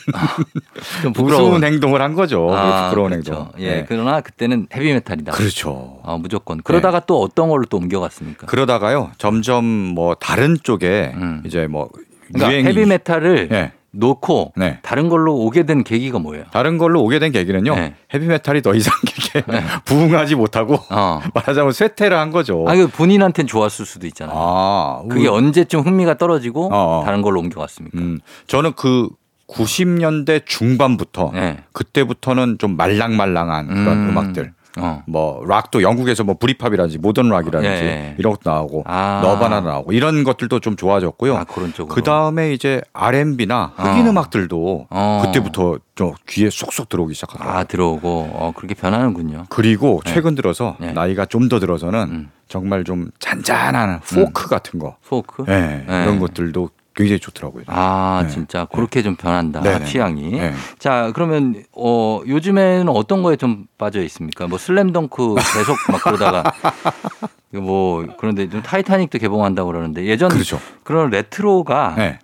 좀 1.02 1.14
부끄러운 1.14 1.44
우스운 1.44 1.64
행동을 1.64 2.02
한 2.02 2.16
거죠. 2.16 2.54
아, 2.54 2.90
부끄러운 2.90 3.12
그렇죠. 3.12 3.32
행동. 3.34 3.52
예, 3.60 3.76
네. 3.76 3.86
그러나 3.88 4.20
그때는 4.20 4.68
헤비 4.76 4.92
메탈이다. 4.94 5.32
그렇죠. 5.32 6.02
어, 6.04 6.18
무조건. 6.18 6.62
그러다가 6.62 7.00
또 7.00 7.22
어떤 7.22 7.48
걸로 7.48 7.64
또 7.64 7.78
옮겨갔습니까? 7.78 8.48
그러다가요 8.48 9.12
점점 9.18 9.64
뭐 9.64 10.16
다른 10.16 10.58
쪽에 10.62 11.14
음. 11.16 11.44
이제 11.46 11.66
뭐 11.68 11.90
그러니까 12.28 12.52
유행이 12.52 12.68
헤비 12.68 12.86
메탈을 12.86 13.50
예. 13.54 13.72
놓고 13.96 14.54
네. 14.58 14.80
다른 14.82 15.08
걸로 15.08 15.36
오게 15.36 15.64
된 15.66 15.84
계기가 15.84 16.18
뭐예요? 16.20 16.46
다른 16.52 16.78
걸로 16.78 17.02
오게 17.04 17.20
된 17.20 17.32
계기는요. 17.32 17.76
네. 17.76 17.96
헤비메탈이 18.14 18.62
더 18.64 18.74
이상 18.74 18.94
이렇게 19.36 19.46
부응하지 19.86 20.36
못하고 20.36 20.80
어. 20.90 21.22
말하자면 21.34 21.72
쇠퇴를 21.74 22.18
한 22.18 22.32
거죠. 22.32 22.66
아, 22.68 22.76
그 22.76 22.88
본인한테는 22.88 23.48
좋았을 23.48 23.86
수도 23.86 24.08
있잖아요. 24.08 24.36
아, 24.36 25.04
그게 25.10 25.28
우- 25.28 25.34
언제쯤 25.34 25.82
흥미가 25.82 26.16
떨어지고 26.18 26.74
어, 26.74 27.02
어. 27.02 27.04
다른 27.06 27.22
걸로 27.22 27.40
옮겨갔습니까? 27.40 27.98
음, 28.00 28.20
저는 28.48 28.74
그 28.76 29.10
90년대 29.48 30.46
중반부터 30.46 31.32
네. 31.34 31.58
그때부터는 31.74 32.58
좀 32.58 32.76
말랑말랑한 32.76 33.68
그런 33.68 33.88
음. 33.88 34.10
음. 34.10 34.18
악들 34.18 34.54
어. 34.78 35.04
뭐 35.08 35.44
락도 35.48 35.82
영국에서 35.82 36.24
뭐 36.24 36.36
브리팝이라든지 36.38 36.98
모던 36.98 37.30
락이라든지 37.30 37.84
예, 37.84 37.88
예. 37.88 38.16
이런 38.18 38.34
것도 38.34 38.50
나오고 38.50 38.84
아. 38.86 39.22
너바나 39.24 39.62
나오고 39.62 39.94
이런 39.94 40.24
것들도 40.24 40.60
좀 40.60 40.76
좋아졌고요. 40.76 41.36
아, 41.38 41.44
그런 41.44 41.74
쪽으로. 41.74 41.94
그 41.94 42.02
다음에 42.02 42.54
이제 42.54 42.82
R&B나 42.94 43.74
흑인 43.76 44.08
어. 44.08 44.10
음악들도 44.10 44.88
어. 44.90 45.22
그때부터 45.26 45.78
좀 45.96 46.14
귀에 46.28 46.50
쏙쏙 46.50 46.90
들어오기 46.90 47.14
시작하더라고요. 47.14 47.58
아, 47.60 47.64
들어오고 47.66 48.30
어, 48.34 48.52
그렇게 48.56 48.74
변하는군요. 48.74 49.46
그리고 49.50 50.02
네. 50.06 50.14
최근 50.14 50.34
들어서 50.36 50.76
네. 50.80 50.92
나이가 50.94 51.26
좀 51.26 51.44
더 51.50 51.60
들어서는 51.60 52.00
음. 52.10 52.32
정말 52.48 52.84
좀 52.86 53.12
잔잔한 53.20 54.00
포크 54.00 54.48
같은 54.48 54.80
거 54.80 54.96
포크? 55.08 55.44
예, 55.50 55.84
네. 55.86 56.04
이런 56.04 56.20
것들도 56.20 56.70
굉장히 56.96 57.20
좋더라고요. 57.20 57.64
아, 57.68 58.22
네. 58.24 58.30
진짜 58.30 58.66
그렇게 58.66 59.02
좀 59.02 59.16
변한다. 59.16 59.62
네네. 59.62 59.86
취향이. 59.86 60.32
네. 60.32 60.54
자, 60.78 61.12
그러면 61.14 61.64
어, 61.72 62.22
요즘에는 62.28 62.90
어떤 62.90 63.24
거에 63.24 63.36
좀 63.36 63.66
빠져 63.78 64.02
있습니까? 64.04 64.48
뭐 64.48 64.58
슬램덩크 64.58 65.36
계속 65.36 65.78
막 65.92 66.04
그러다가 66.04 66.44
뭐 67.52 68.06
그런데 68.20 68.50
좀 68.50 68.62
타이타닉도 68.62 69.18
개봉한다고 69.20 69.72
그러는데 69.72 70.06
예전 70.06 70.30
그렇죠. 70.30 70.60
그런 70.84 71.10
레트로가 71.10 71.96
네. 71.98 72.20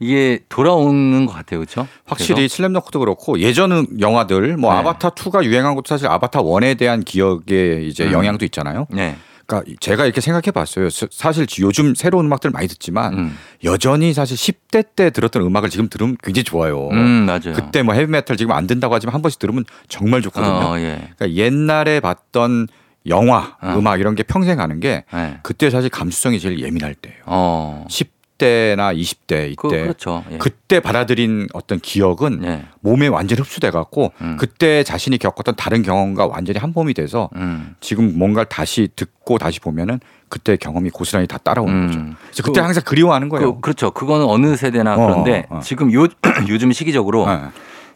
이게 0.00 0.40
돌아오는 0.48 1.26
것 1.26 1.32
같아요. 1.32 1.60
그렇죠? 1.60 1.88
확실히 2.06 2.48
슬램덩크도 2.48 3.00
그렇고 3.00 3.40
예전 3.40 3.86
영화들 4.00 4.56
뭐 4.56 4.72
네. 4.72 4.78
아바타 4.78 5.10
2가 5.10 5.44
유행한 5.44 5.74
것도 5.74 5.84
사실 5.88 6.06
아바타 6.06 6.42
1에 6.42 6.78
대한 6.78 7.02
기억에 7.02 7.82
이제 7.82 8.06
음. 8.06 8.12
영향도 8.12 8.44
있잖아요. 8.44 8.86
네. 8.90 9.16
그러니까 9.48 9.72
제가 9.80 10.04
이렇게 10.04 10.20
생각해 10.20 10.50
봤어요. 10.52 10.90
사- 10.90 11.06
사실 11.10 11.46
요즘 11.60 11.94
새로운 11.94 12.26
음악들 12.26 12.50
많이 12.50 12.68
듣지만 12.68 13.14
음. 13.18 13.38
여전히 13.64 14.12
사실 14.12 14.36
10대 14.36 14.86
때 14.94 15.08
들었던 15.10 15.42
음악을 15.42 15.70
지금 15.70 15.88
들으면 15.88 16.16
굉장히 16.22 16.44
좋아요. 16.44 16.88
음, 16.90 17.24
맞아요. 17.26 17.54
그때 17.54 17.82
뭐 17.82 17.94
헤비메탈 17.94 18.36
지금 18.36 18.52
안 18.52 18.66
된다고 18.66 18.94
하지만 18.94 19.14
한 19.14 19.22
번씩 19.22 19.38
들으면 19.40 19.64
정말 19.88 20.20
좋거든요. 20.20 20.52
어, 20.52 20.78
예. 20.78 21.08
그러니까 21.16 21.32
옛날에 21.32 22.00
봤던 22.00 22.68
영화, 23.06 23.56
어. 23.62 23.74
음악 23.78 24.00
이런 24.00 24.14
게 24.14 24.22
평생 24.22 24.58
가는 24.58 24.78
게 24.80 25.04
네. 25.14 25.38
그때 25.42 25.70
사실 25.70 25.88
감수성이 25.88 26.38
제일 26.40 26.60
예민할 26.60 26.94
때예요. 26.94 27.18
어. 27.24 27.86
10 27.88 28.17
대나 28.38 28.94
20대 28.94 29.50
이때 29.50 29.54
그, 29.56 29.68
그렇죠. 29.68 30.24
예. 30.30 30.38
그때 30.38 30.78
받아들인 30.80 31.48
어떤 31.52 31.80
기억은 31.80 32.44
예. 32.44 32.64
몸에 32.80 33.08
완전히 33.08 33.40
흡수돼 33.42 33.70
갖고 33.70 34.12
음. 34.20 34.36
그때 34.38 34.84
자신이 34.84 35.18
겪었던 35.18 35.56
다른 35.56 35.82
경험과 35.82 36.26
완전히 36.26 36.58
한 36.60 36.72
몸이 36.72 36.94
돼서 36.94 37.28
음. 37.34 37.74
지금 37.80 38.16
뭔가를 38.16 38.48
다시 38.48 38.88
듣고 38.94 39.38
다시 39.38 39.58
보면은 39.60 39.98
그때 40.28 40.56
경험이 40.56 40.90
고스란히 40.90 41.26
다 41.26 41.36
따라오는 41.38 41.74
음. 41.74 41.86
거죠. 41.88 41.98
그래서 41.98 42.42
그때 42.44 42.60
그- 42.60 42.64
항상 42.64 42.82
그리워하는 42.86 43.28
거예요. 43.28 43.56
그, 43.56 43.60
그렇죠. 43.60 43.90
그거는 43.90 44.24
어느 44.26 44.54
세대나 44.56 44.94
어, 44.94 45.06
그런데 45.06 45.46
어. 45.50 45.60
지금 45.62 45.92
요 45.92 46.06
요즘 46.48 46.70
시기적으로 46.72 47.26
네. 47.26 47.40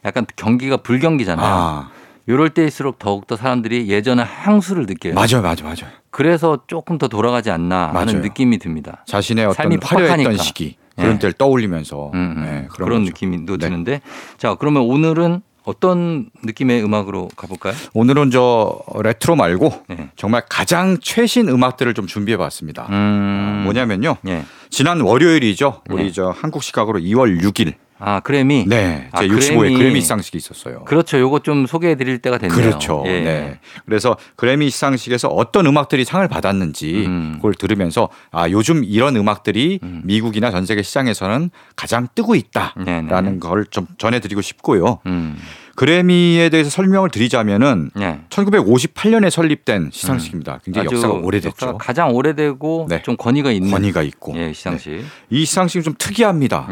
약간 0.05 0.27
경기가 0.35 0.79
불경기잖아요. 0.79 1.47
아, 1.47 1.91
요럴 2.29 2.51
때일수록 2.51 2.99
더욱더 2.99 3.37
사람들이 3.37 3.89
예전의 3.89 4.25
향수를 4.27 4.87
느껴요. 4.87 5.15
맞아요, 5.15 5.41
맞아요, 5.43 5.63
맞아요. 5.63 5.93
그래서 6.13 6.59
조금 6.67 6.99
더 6.99 7.09
돌아가지 7.09 7.51
않나 7.51 7.89
하는 7.89 7.95
맞아요. 8.07 8.19
느낌이 8.21 8.59
듭니다. 8.59 9.03
자신의 9.09 9.47
어떤 9.47 9.55
삶이 9.55 9.79
화려했던. 9.83 10.37
시기 10.37 10.77
그런 10.95 11.13
네. 11.15 11.19
때를 11.19 11.33
떠올리면서 11.33 12.11
음, 12.15 12.35
음. 12.37 12.43
네, 12.43 12.67
그런, 12.71 12.89
그런. 12.89 13.03
느낌도 13.05 13.57
네. 13.57 13.67
드는데 13.67 14.01
자 14.37 14.55
그러면 14.55 14.83
오늘은 14.83 15.41
어떤 15.65 16.29
느낌의 16.45 16.85
음악으로 16.85 17.29
가볼까요? 17.37 17.73
오늘은 17.95 18.31
저 18.31 18.79
레트로 19.03 19.37
말고 19.37 19.85
네. 19.89 20.11
정말 20.17 20.43
가장 20.49 20.99
최신 21.01 21.49
음악들을 21.49 21.95
좀 21.95 22.07
준비해봤습니다. 22.07 22.89
음. 22.91 22.93
아, 22.93 23.63
뭐냐면요. 23.65 24.17
예. 24.29 24.45
지난 24.71 25.01
월요일이죠. 25.01 25.83
우리 25.89 26.05
네. 26.05 26.13
저 26.13 26.35
한국 26.37 26.63
시각으로 26.63 26.99
2월 26.99 27.41
6일. 27.41 27.75
아 28.05 28.21
그래미. 28.21 28.65
네. 28.67 29.09
아, 29.13 29.21
제 29.23 29.29
65회 29.29 29.59
그래미. 29.59 29.77
그래미 29.77 30.01
시상식이 30.01 30.37
있었어요. 30.37 30.85
그렇죠. 30.85 31.19
요거 31.21 31.39
좀 31.41 31.67
소개해 31.67 31.95
드릴 31.95 32.19
때가 32.19 32.39
됐네요. 32.39 32.57
그렇죠. 32.61 33.05
예. 33.07 33.21
네. 33.21 33.61
그래서 33.87 34.17
그래미 34.37 34.71
시상식에서 34.71 35.29
어떤 35.29 35.67
음악들이 35.67 36.05
상을 36.05 36.27
받았는지 36.27 37.05
음. 37.07 37.33
그걸 37.37 37.55
들으면서 37.55 38.09
아 38.33 38.49
요즘 38.51 38.83
이런 38.85 39.17
음악들이 39.17 39.79
음. 39.83 40.03
미국이나 40.05 40.51
전 40.51 40.67
세계 40.67 40.83
시장에서는 40.83 41.51
가장 41.77 42.09
뜨고. 42.15 42.33
있다라는 42.35 43.41
걸 43.41 43.67
좀 43.71 43.87
전해 43.99 44.19
드리고 44.19 44.41
싶고요. 44.41 44.99
음. 45.07 45.37
그래미에 45.77 46.49
대해서 46.49 46.69
설명을 46.71 47.11
드리자면은 47.11 47.91
예. 48.01 48.21
1958년에 48.29 49.31
설립된 49.31 49.91
시상식입니다. 49.93 50.59
굉장히 50.65 50.87
아주 50.87 50.97
역사가 50.97 51.15
오래됐죠. 51.15 51.49
역사가 51.49 51.79
가장 51.79 52.15
오래되고 52.15 52.87
네. 52.89 53.03
좀 53.03 53.17
권위가 53.17 53.53
있는 53.53 53.71
권위가 53.71 54.03
있고 54.03 54.35
예, 54.37 54.53
시상식. 54.53 54.93
네. 54.93 55.03
이 55.31 55.45
시상식이 55.45 55.83
좀 55.85 55.95
특이합니다. 55.99 56.69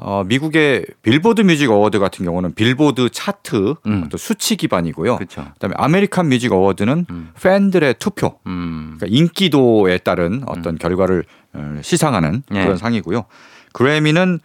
예. 0.00 0.04
어, 0.04 0.24
미국의 0.26 0.86
빌보드 1.02 1.42
뮤직 1.42 1.70
어워드 1.70 1.98
같은 1.98 2.24
경우는 2.24 2.54
빌보드 2.54 3.10
차트 3.10 3.74
음. 3.86 4.08
또 4.10 4.16
수치 4.16 4.56
기반이고요. 4.56 5.16
그렇죠. 5.16 5.46
그다음에 5.54 5.74
아메리칸 5.76 6.28
뮤직 6.28 6.52
어워드는 6.52 7.06
음. 7.10 7.30
팬들의 7.40 7.94
투표, 7.98 8.38
음. 8.46 8.96
그러니까 8.96 9.06
인기도에 9.08 9.98
따른 9.98 10.42
어떤 10.46 10.78
결과를 10.78 11.24
어, 11.52 11.78
시상하는 11.82 12.42
예. 12.54 12.62
그런 12.62 12.76
상이고요. 12.76 13.24
그래미는 13.72 14.40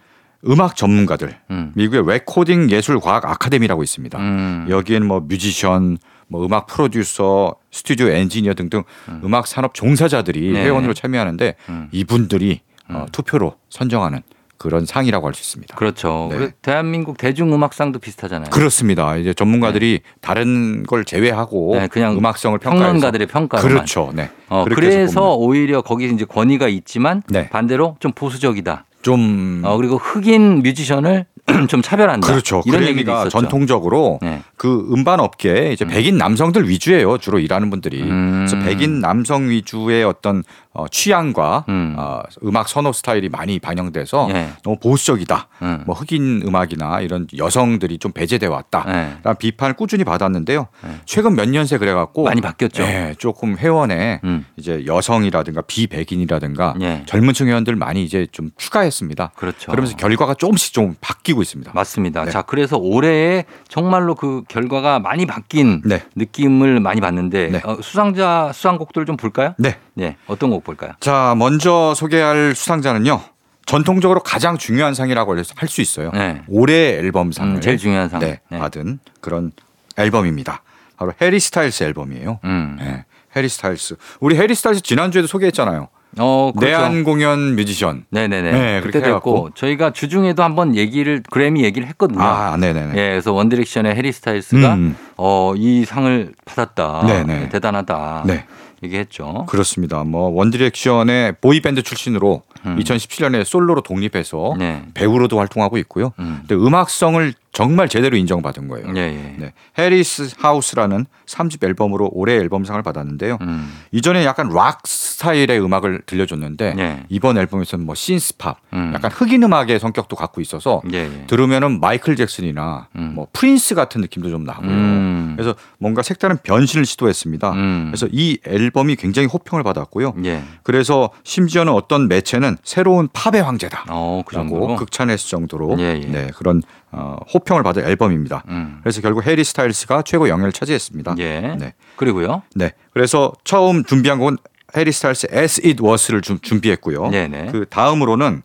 음악 0.48 0.76
전문가들, 0.76 1.36
음. 1.50 1.72
미국의 1.74 2.04
레코딩 2.06 2.70
예술 2.70 3.00
과학 3.00 3.24
아카데미라고 3.24 3.82
있습니다. 3.82 4.18
음. 4.18 4.66
여기에는 4.68 5.06
뭐 5.06 5.20
뮤지션, 5.20 5.98
뭐 6.28 6.44
음악 6.44 6.66
프로듀서, 6.66 7.56
스튜디오 7.70 8.08
엔지니어 8.08 8.54
등등 8.54 8.84
음. 9.08 9.34
악 9.34 9.46
산업 9.46 9.74
종사자들이 9.74 10.52
네. 10.52 10.64
회원으로 10.64 10.94
참여하는데 10.94 11.54
음. 11.68 11.88
이분들이 11.90 12.60
어, 12.88 13.06
투표로 13.10 13.56
선정하는 13.70 14.22
그런 14.58 14.86
상이라고 14.86 15.26
할 15.26 15.34
수 15.34 15.42
있습니다. 15.42 15.76
그렇죠. 15.76 16.28
네. 16.30 16.38
그 16.38 16.50
대한민국 16.62 17.18
대중음악상도 17.18 17.98
비슷하잖아요. 17.98 18.50
그렇습니다. 18.50 19.16
이제 19.16 19.34
전문가들이 19.34 20.00
다른 20.20 20.82
걸 20.84 21.04
제외하고 21.04 21.76
네, 21.78 21.88
그냥 21.88 22.16
음악성을 22.16 22.58
평가해서 22.58 22.84
평론가들의 22.86 23.26
평가로만. 23.26 23.74
그렇죠. 23.74 24.12
네. 24.14 24.30
어, 24.48 24.64
그래서 24.64 25.34
오히려 25.34 25.82
거기 25.82 26.06
이제 26.10 26.24
권위가 26.24 26.68
있지만 26.68 27.22
네. 27.28 27.48
반대로 27.50 27.96
좀 28.00 28.12
보수적이다. 28.12 28.84
좀 29.02 29.62
어, 29.64 29.76
그리고 29.76 29.96
흑인 29.96 30.62
뮤지션을 30.62 31.26
좀 31.68 31.80
차별한다. 31.80 32.26
그렇죠. 32.26 32.60
이런 32.66 32.80
그래미가 32.80 33.12
있었죠. 33.12 33.28
전통적으로 33.30 34.18
네. 34.20 34.42
그 34.56 34.88
음반 34.92 35.20
업계에 35.20 35.72
이제 35.72 35.84
백인 35.84 36.16
남성들 36.18 36.68
위주예요. 36.68 37.18
주로 37.18 37.38
일하는 37.38 37.70
분들이. 37.70 38.02
음. 38.02 38.44
그래서 38.48 38.58
백인 38.66 39.00
남성 39.00 39.48
위주의 39.48 40.02
어떤 40.02 40.42
어, 40.76 40.86
취향과 40.88 41.64
음. 41.68 41.94
어, 41.98 42.20
음악 42.44 42.68
선호 42.68 42.92
스타일이 42.92 43.28
많이 43.28 43.58
반영돼서 43.58 44.28
예. 44.30 44.48
너무 44.62 44.76
보수적이다. 44.78 45.48
음. 45.62 45.82
뭐 45.86 45.94
흑인 45.94 46.42
음악이나 46.46 47.00
이런 47.00 47.26
여성들이 47.36 47.98
좀 47.98 48.12
배제돼 48.12 48.46
왔다. 48.46 48.84
네. 48.86 49.16
라는 49.22 49.36
비판을 49.38 49.74
꾸준히 49.74 50.04
받았는데요. 50.04 50.66
네. 50.84 50.90
최근 51.06 51.34
몇 51.34 51.46
년 51.48 51.66
새 51.66 51.78
그래갖고 51.78 52.24
많이 52.24 52.40
바뀌었죠. 52.40 52.82
네, 52.84 53.14
조금 53.18 53.56
회원에 53.56 54.20
음. 54.24 54.44
이제 54.56 54.84
여성이라든가 54.86 55.62
비백인이라든가 55.62 56.74
예. 56.80 57.02
젊은층 57.06 57.48
회원들 57.48 57.74
많이 57.76 58.04
이제 58.04 58.26
좀 58.30 58.50
추가했습니다. 58.56 59.32
그렇죠. 59.36 59.70
그러면서 59.70 59.96
결과가 59.96 60.34
조금씩 60.34 60.72
좀 60.74 60.94
바뀌고 61.00 61.40
있습니다. 61.42 61.72
맞습니다. 61.74 62.24
네. 62.24 62.30
자, 62.30 62.42
그래서 62.42 62.76
올해에 62.76 63.44
정말로 63.68 64.14
그 64.14 64.42
결과가 64.48 64.98
많이 64.98 65.24
바뀐 65.26 65.80
네. 65.84 66.02
느낌을 66.16 66.80
많이 66.80 67.00
받는데 67.00 67.48
네. 67.48 67.60
어, 67.64 67.78
수상자 67.80 68.50
수상곡들을 68.52 69.06
좀 69.06 69.16
볼까요? 69.16 69.54
네. 69.58 69.76
네. 69.94 70.16
어떤 70.26 70.50
곡 70.50 70.62
볼까요? 70.66 70.92
자, 71.00 71.34
먼저 71.38 71.94
소개할 71.94 72.54
수상자는요. 72.54 73.20
전통적으로 73.64 74.20
가장 74.20 74.58
중요한 74.58 74.94
상이라고 74.94 75.34
할 75.56 75.68
수 75.68 75.80
있어요. 75.80 76.10
네. 76.12 76.42
올해 76.48 76.98
앨범상을 76.98 77.56
음, 77.56 77.60
제일 77.60 77.78
중요한 77.78 78.08
상. 78.08 78.20
네, 78.20 78.40
네. 78.50 78.58
받은 78.58 78.98
그런 79.20 79.52
앨범입니다. 79.96 80.62
바로 80.96 81.12
해리 81.20 81.40
스타일스 81.40 81.84
앨범이에요. 81.84 82.40
음. 82.44 82.76
네, 82.78 83.04
해리 83.34 83.48
스타일스. 83.48 83.96
우리 84.20 84.36
해리 84.36 84.54
스타일스 84.54 84.82
지난주에도 84.82 85.26
소개했잖아요. 85.26 85.88
어, 86.18 86.52
그렇죠. 86.56 86.70
내한 86.78 87.04
공연 87.04 87.56
뮤지션. 87.56 88.06
네네네. 88.10 88.52
네, 88.52 88.80
그때 88.80 89.00
그렇게 89.00 89.12
됐고. 89.14 89.50
저희가 89.54 89.92
주중에도 89.92 90.42
한번 90.42 90.74
얘기를 90.76 91.22
그래미 91.30 91.62
얘기를 91.64 91.86
했거든요. 91.88 92.22
아, 92.22 92.56
네네네. 92.56 92.90
예, 92.92 93.08
그래서 93.10 93.32
원디렉션의 93.32 93.94
해리 93.96 94.12
스타일스가 94.12 94.74
음. 94.74 94.96
어, 95.16 95.52
이 95.56 95.84
상을 95.84 96.32
받았다. 96.46 97.02
네네. 97.06 97.48
대단하다. 97.50 98.22
네. 98.26 98.46
얘기했죠. 98.86 99.46
그렇습니다. 99.48 100.04
뭐 100.04 100.28
원디렉션의 100.30 101.36
보이 101.40 101.60
밴드 101.60 101.82
출신으로 101.82 102.42
2017년에 102.64 103.44
솔로로 103.44 103.82
독립해서 103.82 104.52
음. 104.54 104.58
네. 104.58 104.82
배우로도 104.94 105.38
활동하고 105.38 105.78
있고요. 105.78 106.12
음. 106.18 106.38
근데 106.46 106.54
음악성을 106.54 107.32
정말 107.56 107.88
제대로 107.88 108.18
인정받은 108.18 108.68
거예요. 108.68 108.92
예, 108.96 109.00
예. 109.00 109.34
네. 109.38 109.52
Harry's 109.78 110.34
House라는 110.36 111.06
3집 111.24 111.64
앨범으로 111.64 112.10
올해 112.12 112.34
앨범상을 112.34 112.82
받았는데요. 112.82 113.38
음. 113.40 113.72
이전에 113.92 114.26
약간 114.26 114.50
락 114.50 114.86
스타일의 114.86 115.58
음악을 115.64 116.02
들려줬는데 116.04 116.74
네. 116.74 117.04
이번 117.08 117.38
앨범에서는 117.38 117.86
뭐 117.86 117.94
신스팝, 117.94 118.58
음. 118.74 118.92
약간 118.94 119.10
흑인 119.10 119.42
음악의 119.42 119.80
성격도 119.80 120.16
갖고 120.16 120.42
있어서 120.42 120.82
예, 120.92 120.98
예. 120.98 121.26
들으면은 121.28 121.80
마이클 121.80 122.14
잭슨이나 122.14 122.88
음. 122.94 123.12
뭐 123.14 123.26
프린스 123.32 123.74
같은 123.74 124.02
느낌도 124.02 124.28
좀 124.28 124.44
나고요. 124.44 124.68
음. 124.68 125.32
그래서 125.34 125.54
뭔가 125.78 126.02
색다른 126.02 126.36
변신을 126.42 126.84
시도했습니다. 126.84 127.52
음. 127.52 127.86
그래서 127.86 128.06
이 128.12 128.36
앨범이 128.46 128.96
굉장히 128.96 129.28
호평을 129.28 129.64
받았고요. 129.64 130.12
예. 130.26 130.42
그래서 130.62 131.08
심지어는 131.24 131.72
어떤 131.72 132.06
매체는 132.06 132.58
새로운 132.62 133.08
팝의 133.14 133.42
황제다. 133.42 133.86
어, 133.88 134.22
그 134.26 134.34
라고. 134.34 134.76
극찬했을 134.76 135.30
정도로 135.30 135.76
예, 135.78 136.00
예. 136.02 136.06
네, 136.06 136.30
그런 136.36 136.60
어, 136.92 137.16
호평을 137.32 137.62
받은 137.62 137.84
앨범입니다. 137.84 138.44
음. 138.48 138.78
그래서 138.82 139.00
결국 139.00 139.26
해리 139.26 139.44
스타일스가 139.44 140.02
최고 140.02 140.28
영예를 140.28 140.52
차지했습니다. 140.52 141.16
예. 141.18 141.56
네. 141.58 141.74
그리고요. 141.96 142.42
네. 142.54 142.72
그래서 142.92 143.32
처음 143.44 143.84
준비한 143.84 144.18
곡은 144.18 144.38
해리 144.76 144.92
스타일스 144.92 145.28
As 145.32 145.60
It 145.64 145.82
Was를 145.82 146.22
좀 146.22 146.38
준비했고요. 146.40 147.08
네네. 147.08 147.50
그 147.52 147.66
다음으로는 147.68 148.42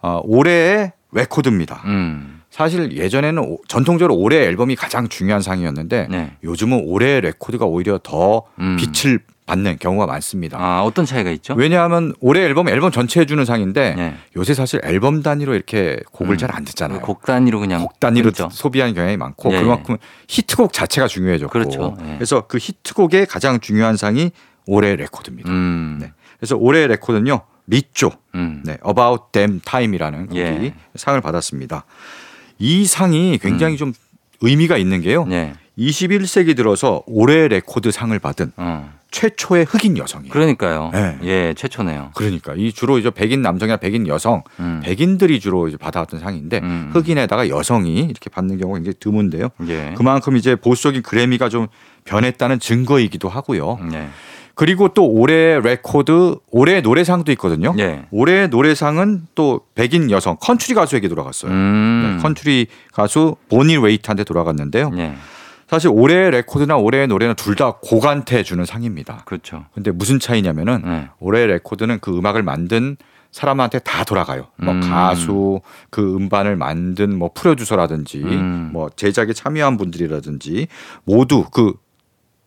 어, 0.00 0.20
올해의 0.24 0.92
레코드입니다. 1.12 1.82
음. 1.84 2.42
사실 2.50 2.96
예전에는 2.96 3.42
오- 3.42 3.58
전통적으로 3.68 4.14
올해 4.16 4.38
앨범이 4.44 4.76
가장 4.76 5.08
중요한 5.08 5.40
상이었는데 5.40 6.08
네. 6.10 6.36
요즘은 6.44 6.82
올해 6.84 7.20
레코드가 7.20 7.64
오히려 7.64 7.98
더 8.02 8.42
음. 8.58 8.76
빛을 8.76 9.20
받는 9.46 9.78
경우가 9.78 10.06
많습니다. 10.06 10.58
아, 10.58 10.82
어떤 10.82 11.04
차이가 11.04 11.30
있죠? 11.32 11.54
왜냐하면 11.54 12.14
올해 12.20 12.42
앨범 12.42 12.68
앨범 12.68 12.92
전체에 12.92 13.24
주는 13.24 13.44
상인데 13.44 13.94
네. 13.94 14.14
요새 14.36 14.54
사실 14.54 14.80
앨범 14.84 15.22
단위로 15.22 15.54
이렇게 15.54 15.98
곡을 16.12 16.34
음. 16.34 16.38
잘안 16.38 16.64
듣잖아요. 16.64 17.00
곡 17.00 17.22
단위로 17.22 17.58
그냥 17.58 17.82
곡 17.82 17.98
단위로 17.98 18.26
끊죠. 18.26 18.48
소비하는 18.52 18.94
경향이 18.94 19.16
많고 19.16 19.52
예, 19.52 19.60
그만큼 19.60 19.96
히트곡 20.28 20.72
자체가 20.72 21.08
중요해졌고 21.08 21.52
그렇죠. 21.52 21.96
예. 22.02 22.14
그래서 22.14 22.46
그 22.46 22.58
히트곡의 22.58 23.26
가장 23.26 23.58
중요한 23.60 23.96
상이 23.96 24.30
올해 24.66 24.94
레코드입니다. 24.94 25.50
음. 25.50 25.98
네. 26.00 26.12
그래서 26.38 26.56
올해 26.56 26.86
레코드는요 26.86 27.40
리쪼 27.66 28.12
음. 28.34 28.62
네, 28.64 28.78
About 28.88 29.24
Damn 29.32 29.60
Time이라는 29.64 30.26
곡이 30.28 30.40
예. 30.40 30.74
상을 30.94 31.20
받았습니다. 31.20 31.84
이 32.58 32.86
상이 32.86 33.38
굉장히 33.38 33.76
좀 33.76 33.92
의미가 34.40 34.76
있는 34.76 35.00
게요. 35.00 35.24
음. 35.24 35.30
네. 35.30 35.54
21세기 35.78 36.54
들어서 36.56 37.02
올해 37.06 37.48
레코드 37.48 37.90
상을 37.90 38.16
받은 38.18 38.52
어. 38.56 39.01
최초의 39.12 39.66
흑인 39.68 39.96
여성이에요. 39.98 40.32
그러니까요. 40.32 40.90
네. 40.92 41.18
예, 41.22 41.54
최초네요. 41.54 42.10
그러니까 42.14 42.54
이 42.56 42.72
주로 42.72 42.98
이제 42.98 43.10
백인 43.10 43.42
남성이나 43.42 43.76
백인 43.76 44.08
여성, 44.08 44.42
음. 44.58 44.80
백인들이 44.82 45.38
주로 45.38 45.68
이제 45.68 45.76
받아왔던 45.76 46.18
상인데 46.18 46.60
음. 46.62 46.90
흑인에다가 46.92 47.48
여성이 47.48 48.00
이렇게 48.00 48.28
받는 48.30 48.58
경우가 48.58 48.78
굉장히 48.78 48.94
드문데요. 48.98 49.50
예. 49.68 49.94
그만큼 49.96 50.36
이제 50.36 50.56
보수적인 50.56 51.02
그래미가 51.02 51.48
좀 51.48 51.68
변했다는 52.04 52.58
증거이기도 52.58 53.28
하고요. 53.28 53.78
네. 53.90 54.08
그리고 54.54 54.88
또 54.88 55.06
올해 55.06 55.60
레코드, 55.60 56.36
올해 56.50 56.80
노래상도 56.80 57.32
있거든요. 57.32 57.74
예. 57.78 58.06
올해 58.10 58.48
노래상은 58.48 59.26
또 59.34 59.60
백인 59.74 60.10
여성 60.10 60.36
컨트리 60.40 60.74
가수에게 60.74 61.08
돌아갔어요. 61.08 61.50
음. 61.50 62.16
네, 62.16 62.22
컨트리 62.22 62.66
가수 62.92 63.36
보니 63.48 63.76
레이트한테 63.78 64.24
돌아갔는데요. 64.24 64.90
예. 64.96 65.14
사실 65.72 65.88
올해 65.90 66.28
레코드나 66.28 66.76
올해 66.76 67.06
노래는 67.06 67.34
둘 67.34 67.56
다 67.56 67.72
곡한테 67.80 68.42
주는 68.42 68.62
상입니다. 68.66 69.22
그렇죠. 69.24 69.64
근데 69.74 69.90
무슨 69.90 70.18
차이냐면은 70.20 70.82
네. 70.84 71.08
올해 71.18 71.46
레코드는 71.46 71.98
그 72.00 72.14
음악을 72.16 72.42
만든 72.42 72.98
사람한테 73.30 73.78
다 73.78 74.04
돌아가요. 74.04 74.48
뭐 74.56 74.74
음. 74.74 74.80
가수, 74.82 75.62
그 75.88 76.14
음반을 76.14 76.56
만든 76.56 77.16
뭐 77.16 77.30
프로듀서라든지 77.34 78.18
음. 78.22 78.68
뭐 78.74 78.90
제작에 78.90 79.32
참여한 79.32 79.78
분들이라든지 79.78 80.68
모두 81.04 81.46
그 81.50 81.72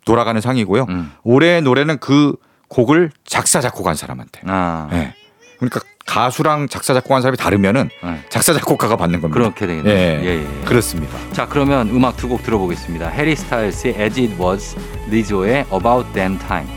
돌아가는 0.06 0.40
상이고요. 0.40 0.86
음. 0.90 1.12
올해 1.24 1.62
노래는 1.62 1.98
그 1.98 2.36
곡을 2.68 3.10
작사 3.24 3.60
작곡한 3.60 3.96
사람한테. 3.96 4.42
아. 4.46 4.88
예. 4.94 5.16
그러니까 5.58 5.80
가수랑 6.06 6.68
작사 6.70 6.94
작곡한 6.94 7.22
사람이 7.22 7.38
다르면은 7.38 7.90
네. 8.04 8.20
작사 8.30 8.54
작곡가가 8.54 8.96
받는 8.96 9.22
겁니다. 9.22 9.34
그렇게 9.40 9.66
되겠네요. 9.68 9.94
예. 9.94 10.22
예, 10.24 10.40
예. 10.44 10.66
그렇습니다. 10.66 11.18
자, 11.34 11.48
그러면 11.48 11.90
음악 11.90 12.16
두 12.18 12.28
곡 12.28 12.44
들어보겠습니다. 12.44 13.08
해리 13.10 13.36
스타일스의 13.36 13.96
As 14.00 14.20
It 14.20 14.36
Was, 14.42 14.76
리조의 15.10 15.66
About 15.74 16.12
Damn 16.14 16.40
Time. 16.48 16.68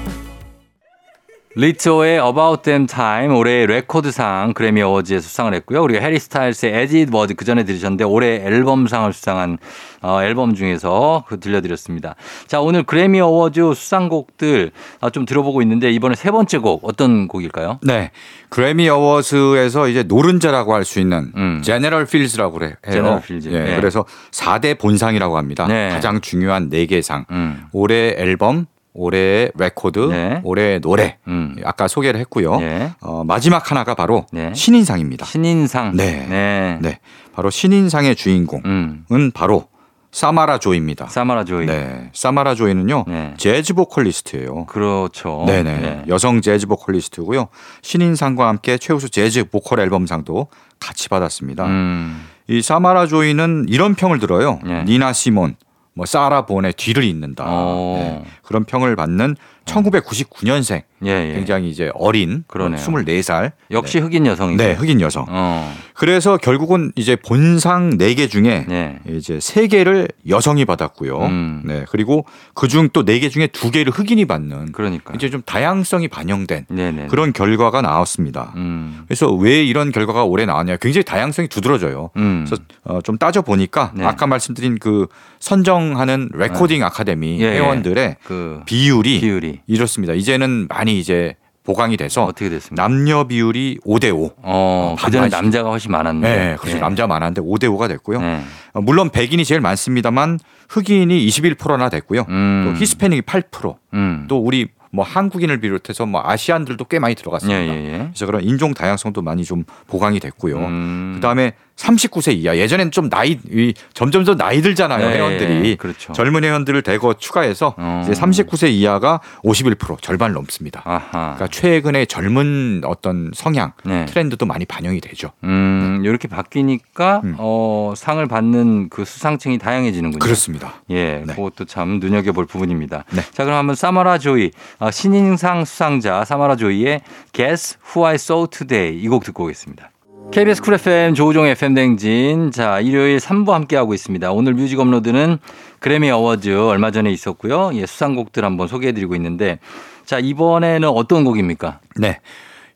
리조의 1.58 2.20
About 2.24 2.62
Damn 2.62 2.86
Time 2.86 3.34
올해 3.36 3.66
레코드상 3.66 4.52
그래미 4.54 4.80
어워즈에 4.80 5.18
수상을 5.18 5.52
했고요. 5.54 5.82
그리고 5.82 6.00
해리 6.00 6.20
스타일스의 6.20 6.72
As 6.72 6.94
It 6.96 7.10
Was 7.12 7.34
그 7.34 7.44
전에 7.44 7.64
들으셨는데 7.64 8.04
올해 8.04 8.36
앨범상을 8.46 9.12
수상한 9.12 9.58
어, 10.00 10.22
앨범 10.22 10.54
중에서 10.54 11.24
그 11.26 11.40
들려드렸습니다. 11.40 12.14
자, 12.46 12.60
오늘 12.60 12.84
그래미 12.84 13.20
어워즈 13.20 13.74
수상곡들 13.74 14.70
아, 15.00 15.10
좀 15.10 15.24
들어보고 15.26 15.60
있는데 15.62 15.90
이번에 15.90 16.14
세 16.14 16.30
번째 16.30 16.58
곡 16.58 16.82
어떤 16.84 17.26
곡일까요? 17.26 17.80
네. 17.82 18.12
그래미 18.50 18.88
어워즈에서 18.88 19.88
이제 19.88 20.04
노른자라고 20.04 20.74
할 20.74 20.84
수 20.84 21.00
있는 21.00 21.32
음. 21.36 21.60
General 21.64 22.06
Fields라고 22.06 22.64
해요. 22.64 22.74
General 22.88 23.20
Fields. 23.20 23.48
예, 23.48 23.58
네. 23.58 23.76
그래서 23.76 24.04
4대 24.30 24.78
본상이라고 24.78 25.36
합니다. 25.36 25.66
네. 25.66 25.88
가장 25.90 26.20
중요한 26.20 26.70
4개 26.70 27.02
상. 27.02 27.26
음. 27.32 27.64
올해 27.72 28.14
앨범, 28.16 28.66
올해 28.98 29.50
레코드, 29.56 30.00
네. 30.10 30.40
올해 30.42 30.80
노래. 30.80 31.18
음. 31.28 31.56
아까 31.64 31.86
소개를 31.86 32.18
했고요. 32.20 32.58
예. 32.60 32.90
어, 33.00 33.22
마지막 33.24 33.70
하나가 33.70 33.94
바로 33.94 34.26
네. 34.32 34.52
신인상입니다. 34.54 35.24
신인상. 35.24 35.96
네. 35.96 36.26
네. 36.28 36.78
네. 36.82 36.98
바로 37.32 37.48
신인상의 37.48 38.16
주인공은 38.16 39.04
음. 39.10 39.30
바로 39.32 39.68
사마라 40.10 40.58
조입니다. 40.58 41.06
사마라 41.06 41.44
조이. 41.44 41.66
네. 41.66 42.10
사마라 42.12 42.54
조이는요. 42.56 43.04
네. 43.06 43.34
재즈 43.36 43.74
보컬리스트예요. 43.74 44.66
그렇죠. 44.66 45.44
네네. 45.46 45.78
네. 45.78 46.02
여성 46.08 46.40
재즈 46.40 46.66
보컬리스트고요. 46.66 47.48
신인상과 47.82 48.48
함께 48.48 48.78
최우수 48.78 49.10
재즈 49.10 49.44
보컬 49.50 49.78
앨범상도 49.80 50.48
같이 50.80 51.08
받았습니다. 51.08 51.66
음. 51.66 52.24
이 52.48 52.62
사마라 52.62 53.06
조이는 53.06 53.66
이런 53.68 53.94
평을 53.94 54.18
들어요. 54.18 54.58
네. 54.64 54.82
니나 54.84 55.12
시몬, 55.12 55.54
뭐 55.98 56.06
사라 56.06 56.46
본의 56.46 56.74
뒤를 56.74 57.02
잇는다. 57.02 57.44
오. 57.44 57.96
네. 57.98 58.24
그런 58.44 58.62
평을 58.62 58.94
받는 58.94 59.34
1999년생 59.68 60.82
예, 61.04 61.30
예. 61.30 61.34
굉장히 61.34 61.70
이제 61.70 61.90
어린 61.94 62.44
그러네요. 62.48 62.80
24살 62.80 63.52
역시 63.70 63.98
흑인 63.98 64.26
여성이고. 64.26 64.62
네, 64.62 64.72
흑인 64.72 65.00
여성. 65.00 65.26
어. 65.28 65.72
그래서 65.94 66.36
결국은 66.36 66.92
이제 66.96 67.16
본상 67.16 67.98
4개 67.98 68.28
중에 68.28 68.64
네. 68.68 68.98
이제 69.08 69.38
3개를 69.38 70.10
여성이 70.28 70.64
받았고요. 70.64 71.18
음. 71.18 71.62
네. 71.64 71.84
그리고 71.90 72.24
그중 72.54 72.88
또 72.92 73.04
4개 73.04 73.30
중에 73.30 73.48
2개를 73.48 73.90
흑인이 73.92 74.24
받는 74.24 74.72
그러니까. 74.72 75.14
이제 75.14 75.30
좀 75.30 75.42
다양성이 75.42 76.08
반영된 76.08 76.66
네네. 76.68 77.06
그런 77.08 77.32
결과가 77.32 77.80
나왔습니다. 77.80 78.52
음. 78.56 79.02
그래서 79.06 79.32
왜 79.32 79.64
이런 79.64 79.92
결과가 79.92 80.24
올해 80.24 80.46
나왔냐? 80.46 80.76
굉장히 80.78 81.04
다양성이 81.04 81.48
두드러져요. 81.48 82.10
음. 82.16 82.44
그래서 82.46 82.62
어, 82.84 83.00
좀 83.02 83.18
따져 83.18 83.42
보니까 83.42 83.92
네. 83.94 84.04
아까 84.04 84.26
말씀드린 84.26 84.78
그 84.78 85.06
선정하는 85.38 86.30
레코딩 86.32 86.82
아카데미 86.82 87.40
예, 87.40 87.44
예. 87.44 87.50
회원들의 87.54 88.16
그 88.24 88.62
비율이, 88.66 89.20
비율이 89.20 89.57
이렇습니다. 89.66 90.14
이제는 90.14 90.66
많이 90.68 90.98
이제 90.98 91.34
보강이 91.64 91.98
돼서 91.98 92.24
어떻게 92.24 92.48
됐습니까? 92.48 92.82
남녀 92.82 93.24
비율이 93.24 93.80
5대 93.84 94.14
5. 94.14 94.32
어, 94.38 94.96
그 94.98 95.10
전에 95.10 95.28
반반씩. 95.28 95.36
남자가 95.38 95.68
훨씬 95.70 95.92
많았는데. 95.92 96.36
네, 96.36 96.56
그렇죠. 96.56 96.78
남자 96.78 97.06
많았는데 97.06 97.42
5대 97.42 97.64
5가 97.64 97.88
됐고요. 97.88 98.20
네. 98.20 98.40
어, 98.72 98.80
물론 98.80 99.10
백인이 99.10 99.44
제일 99.44 99.60
많습니다만 99.60 100.38
흑인이 100.70 101.26
21%나 101.26 101.90
됐고요. 101.90 102.24
음. 102.30 102.64
또 102.72 102.80
히스패닉이 102.80 103.22
8%. 103.22 103.76
음. 103.92 104.24
또 104.28 104.38
우리 104.38 104.68
뭐 104.90 105.04
한국인을 105.04 105.60
비롯해서 105.60 106.06
뭐 106.06 106.22
아시안들도 106.24 106.84
꽤 106.86 106.98
많이 106.98 107.12
예, 107.12 107.14
들어갔습니다. 107.14 107.60
예, 107.60 107.68
예. 107.68 107.98
그래서 107.98 108.24
그런 108.24 108.42
인종 108.42 108.72
다양성도 108.72 109.20
많이 109.20 109.44
좀 109.44 109.64
보강이 109.88 110.20
됐고요. 110.20 110.56
음. 110.56 111.12
그다음에 111.16 111.52
39세 111.78 112.34
이하. 112.36 112.56
예전엔 112.56 112.90
좀 112.90 113.08
나이 113.08 113.38
이 113.50 113.72
점점점 113.94 114.36
나이 114.36 114.60
들잖아요 114.60 115.08
네, 115.08 115.14
회원들이. 115.14 115.76
그렇죠. 115.76 116.12
젊은 116.12 116.42
회원들을 116.44 116.82
대거 116.82 117.14
추가해서 117.14 117.74
어. 117.78 118.02
이제 118.04 118.12
39세 118.20 118.70
이하가 118.70 119.20
51% 119.44 120.02
절반 120.02 120.32
넘습니다. 120.32 120.82
아하. 120.84 121.34
그러니까 121.36 121.46
최근에 121.48 122.04
젊은 122.06 122.82
어떤 122.84 123.30
성향 123.32 123.72
네. 123.84 124.04
트렌드도 124.06 124.44
많이 124.44 124.64
반영이 124.64 125.00
되죠. 125.00 125.30
음, 125.44 126.02
이렇게 126.04 126.26
바뀌니까 126.28 127.20
음. 127.24 127.36
어, 127.38 127.94
상을 127.96 128.24
받는 128.26 128.88
그 128.88 129.04
수상층이 129.04 129.58
다양해지는군요. 129.58 130.18
그렇습니다. 130.18 130.82
예, 130.90 131.22
네. 131.26 131.34
그것도 131.34 131.64
참 131.66 132.00
눈여겨볼 132.00 132.46
부분입니다. 132.46 133.04
네. 133.12 133.22
자, 133.32 133.44
그럼 133.44 133.56
한번 133.58 133.76
사마라 133.76 134.18
조이 134.18 134.50
아, 134.80 134.90
신인상 134.90 135.64
수상자 135.64 136.24
사마라 136.24 136.56
조이의 136.56 137.02
Guess 137.32 137.78
Who 137.94 138.04
I 138.06 138.14
Saw 138.16 138.46
Today 138.50 138.98
이 139.00 139.08
곡 139.08 139.22
듣고 139.24 139.44
오겠습니다. 139.44 139.90
KBS 140.30 140.60
쿨 140.62 140.74
FM 140.74 141.14
조우종의 141.14 141.46
FM 141.46 141.74
대행진 141.74 142.50
자 142.50 142.80
일요일 142.80 143.16
3부 143.16 143.50
함께하고 143.50 143.94
있습니다. 143.94 144.30
오늘 144.30 144.54
뮤직 144.54 144.78
업로드는 144.78 145.38
그래미 145.80 146.10
어워즈 146.10 146.54
얼마 146.68 146.90
전에 146.90 147.10
있었고요. 147.10 147.70
예, 147.74 147.86
수상곡들 147.86 148.44
한번 148.44 148.68
소개해드리고 148.68 149.14
있는데 149.16 149.58
자 150.04 150.18
이번에는 150.18 150.86
어떤 150.88 151.24
곡입니까? 151.24 151.80
네. 151.96 152.20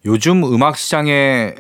요즘 0.04 0.42
음악 0.44 0.76
시장의 0.76 1.54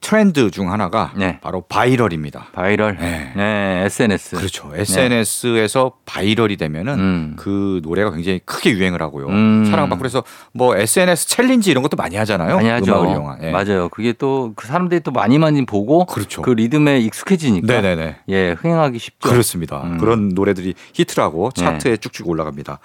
트렌드 0.00 0.50
중 0.50 0.72
하나가 0.72 1.12
네. 1.16 1.38
바로 1.40 1.62
viral입니다. 1.62 2.48
viral, 2.52 2.96
네. 2.98 3.32
네, 3.36 3.82
SNS. 3.86 4.36
그렇죠. 4.36 4.70
SNS에서 4.74 5.92
viral이 6.06 6.56
되면은 6.56 6.98
음. 6.98 7.34
그 7.36 7.80
노래가 7.82 8.10
굉장히 8.12 8.40
크게 8.44 8.70
유행을 8.72 9.02
하고요. 9.02 9.26
음. 9.28 9.64
사랑받고 9.66 9.98
그래서 9.98 10.22
뭐 10.52 10.76
SNS 10.76 11.28
챌린지 11.28 11.70
이런 11.70 11.82
것도 11.82 11.96
많이 11.96 12.16
하잖아요. 12.16 12.56
많이 12.56 12.68
하죠. 12.68 12.92
음악을 12.92 13.10
이용한. 13.10 13.38
예. 13.42 13.50
맞아요. 13.50 13.88
그게 13.88 14.12
또 14.12 14.52
그 14.62 14.66
사람들이 14.66 15.00
또 15.00 15.10
많이 15.10 15.38
많이 15.38 15.64
보고 15.64 16.06
그렇죠. 16.06 16.42
그 16.42 16.50
리듬에 16.50 17.00
익숙해지니까 17.00 17.66
네네네. 17.66 18.16
예 18.28 18.52
흥행하기 18.52 18.98
쉽죠. 18.98 19.28
그렇습니다. 19.28 19.82
음. 19.84 19.98
그런 19.98 20.28
노래들이 20.30 20.74
히트를 20.94 21.22
하고 21.22 21.50
네. 21.56 21.64
차트에 21.64 21.96
쭉쭉 21.96 22.28
올라갑니다. 22.28 22.78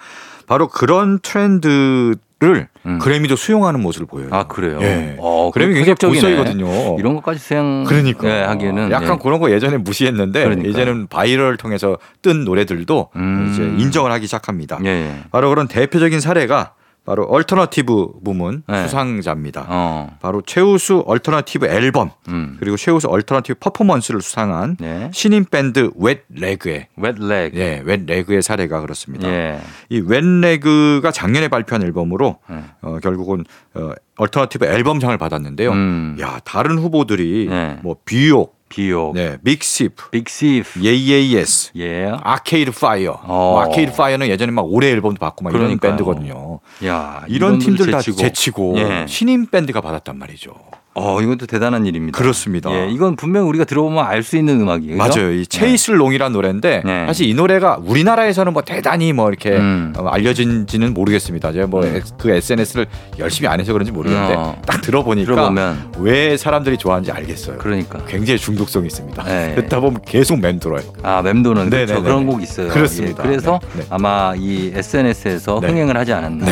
바로 0.48 0.66
그런 0.68 1.18
트렌드 1.20 2.16
를 2.40 2.68
음. 2.86 3.00
그래미도 3.00 3.34
수용하는 3.34 3.80
모습을 3.82 4.06
보여요. 4.06 4.28
아 4.30 4.46
그래요. 4.46 4.78
예. 4.80 5.16
어, 5.18 5.50
그래미 5.52 5.74
그 5.74 5.84
굉장히. 5.84 6.20
본성이거든요. 6.20 6.96
이런 6.96 7.16
것까지 7.16 7.40
수용 7.40 7.82
그러니까 7.82 8.28
예, 8.28 8.42
하기에는 8.44 8.92
약간 8.92 9.14
예. 9.14 9.18
그런 9.20 9.40
거 9.40 9.50
예전에 9.50 9.76
무시했는데 9.76 10.44
그러니까요. 10.44 10.70
이제는 10.70 11.08
viral을 11.08 11.56
통해서 11.56 11.98
뜬 12.22 12.44
노래들도 12.44 13.10
음. 13.16 13.50
이제 13.50 13.64
인정을 13.64 14.12
하기 14.12 14.26
시작합니다. 14.26 14.78
예, 14.84 14.88
예. 14.88 15.14
바로 15.32 15.48
그런 15.48 15.66
대표적인 15.66 16.20
사례가 16.20 16.74
바로 17.08 17.24
alternative 17.24 18.20
부문 18.22 18.64
네. 18.68 18.82
수상자입니다. 18.82 19.64
어. 19.66 20.10
바로 20.20 20.42
최우수 20.42 21.02
alternative 21.06 21.64
앨범 21.64 22.10
음. 22.28 22.58
그리고 22.60 22.76
최우수 22.76 23.08
alternative 23.08 23.58
퍼포먼스를 23.60 24.20
수상한 24.20 24.76
네. 24.78 25.10
신인 25.14 25.46
밴드 25.50 25.90
Wet 25.98 26.20
Leg의 26.28 26.88
Wet 26.98 27.22
Leg. 27.22 27.54
예, 27.54 27.82
Wet 27.86 28.04
Leg의 28.04 28.42
사례가 28.42 28.82
그렇습니다. 28.82 29.26
예. 29.26 29.58
이 29.88 30.01
Wet 30.01 30.42
Leg가 30.42 31.10
작년에 31.10 31.48
발표한 31.48 31.82
앨범으로 31.82 32.40
네. 32.50 32.62
어, 32.82 32.98
결국은 33.02 33.46
어, 33.72 33.92
alternative 34.18 34.66
앨범상을 34.66 35.16
받았는데요. 35.16 35.70
음. 35.70 36.18
야 36.20 36.40
다른 36.44 36.76
후보들이 36.76 37.46
네. 37.48 37.78
뭐 37.82 37.96
비요크, 38.04 38.58
비요크. 38.68 39.14
네, 39.14 39.38
Big 39.42 39.65
Thief, 39.65 40.10
Big 40.10 40.34
Thief. 40.34 40.82
Yeah 40.82 41.07
Yeah 41.07 41.32
Yeahs, 41.32 41.70
예. 41.76 42.12
아케이드 42.22 42.70
파이어. 42.72 43.12
어. 43.22 43.52
뭐 43.52 43.62
아케이드 43.62 43.92
파이어는 43.96 44.28
예전에 44.28 44.52
막 44.52 44.66
올해 44.68 44.90
앨범도 44.90 45.18
받고 45.18 45.42
막 45.44 45.50
이런 45.54 45.78
그러니까요. 45.78 45.92
밴드거든요. 45.92 46.47
야, 46.86 47.24
이런 47.28 47.58
팀들 47.58 47.90
다 47.90 47.98
제치고. 48.00 48.16
제치고 48.16 48.78
예. 48.78 49.06
신인 49.08 49.46
밴드가 49.46 49.80
받았단 49.80 50.18
말이죠. 50.18 50.54
어, 51.00 51.20
이것도 51.22 51.46
대단한 51.46 51.86
일입니다. 51.86 52.18
그렇습니다. 52.18 52.70
예, 52.72 52.88
이건 52.90 53.16
분명 53.16 53.48
우리가 53.48 53.64
들어보면 53.64 54.04
알 54.04 54.22
수 54.22 54.36
있는 54.36 54.60
음악이에요. 54.60 54.98
그죠? 54.98 55.20
맞아요. 55.20 55.32
이 55.32 55.46
Chaise 55.46 55.92
Longue이라는 55.92 56.32
노래인데 56.32 56.82
네. 56.84 57.06
사실 57.06 57.28
이 57.28 57.34
노래가 57.34 57.78
우리나라에서는 57.82 58.52
뭐 58.52 58.62
대단히 58.62 59.12
뭐 59.12 59.28
이렇게 59.28 59.52
음. 59.56 59.94
어, 59.96 60.06
알려진지는 60.08 60.92
모르겠습니다. 60.92 61.52
제가 61.52 61.66
뭐그 61.68 62.28
SNS를 62.30 62.86
열심히 63.18 63.48
안 63.48 63.58
해서 63.60 63.72
그런지 63.72 63.90
모르겠는데 63.92 64.34
어. 64.34 64.60
딱 64.66 64.82
들어보니까 64.82 65.32
들어보면 65.32 65.92
왜 66.00 66.36
사람들이 66.36 66.76
좋아하는지 66.76 67.12
알겠어요. 67.12 67.58
그러니까. 67.58 68.00
굉장히 68.06 68.38
중독성이 68.38 68.86
있습니다. 68.88 69.22
네. 69.22 69.54
듣다 69.56 69.80
보면 69.80 70.00
계속 70.04 70.40
맴돌아요. 70.40 70.84
아, 71.02 71.22
맴도는 71.22 71.70
그렇죠. 71.70 71.94
네네네네. 71.94 72.02
그런 72.02 72.26
곡 72.26 72.42
있어요. 72.42 72.68
그렇습니다. 72.68 73.22
예, 73.24 73.28
그래서 73.28 73.60
네, 73.74 73.80
네. 73.80 73.86
아마 73.88 74.34
이 74.36 74.72
SNS에서 74.74 75.60
네. 75.60 75.68
흥행을 75.68 75.96
하지 75.96 76.12
않았나. 76.12 76.46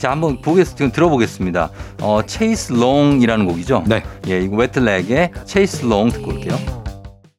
네. 0.00 0.02
자, 0.02 0.10
한번 0.12 0.40
보겠, 0.40 0.66
지금 0.68 0.90
들어보겠습니다. 0.90 1.70
어, 2.00 2.22
Chaise 2.24 2.72
Longue이라는 2.72 3.44
곡이죠? 3.44 3.84
네. 3.86 4.02
예, 4.28 4.40
이거 4.40 4.56
Wet 4.56 4.85
Leg의 4.85 5.32
Chaise 5.44 5.84
Longue 5.84 6.08
듣고 6.08 6.30
올게요. 6.30 6.56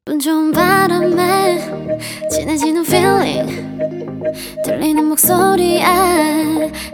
운 0.08 0.20
좋은 0.20 0.52
바람에 0.52 1.58
진해지는 2.30 2.86
feeling 2.86 3.74
들리는 4.64 5.06
목소리에 5.06 5.84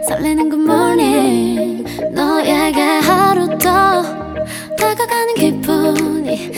설레는 0.08 0.50
good 0.50 0.64
morning 0.64 1.84
너에게 2.12 2.80
하루 2.80 3.48
더 3.58 4.02
다가가는 4.76 5.34
기분이 5.34 6.50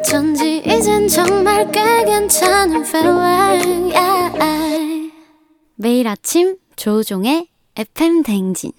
어쩐지 0.00 0.62
이젠 0.64 1.08
정말 1.08 1.68
꽤 1.72 2.04
괜찮은 2.04 2.84
feeling 2.84 3.92
yeah. 3.96 5.12
매일 5.76 6.06
아침 6.06 6.56
조우종의 6.76 7.51
FM 7.74 8.22
대행진 8.22 8.72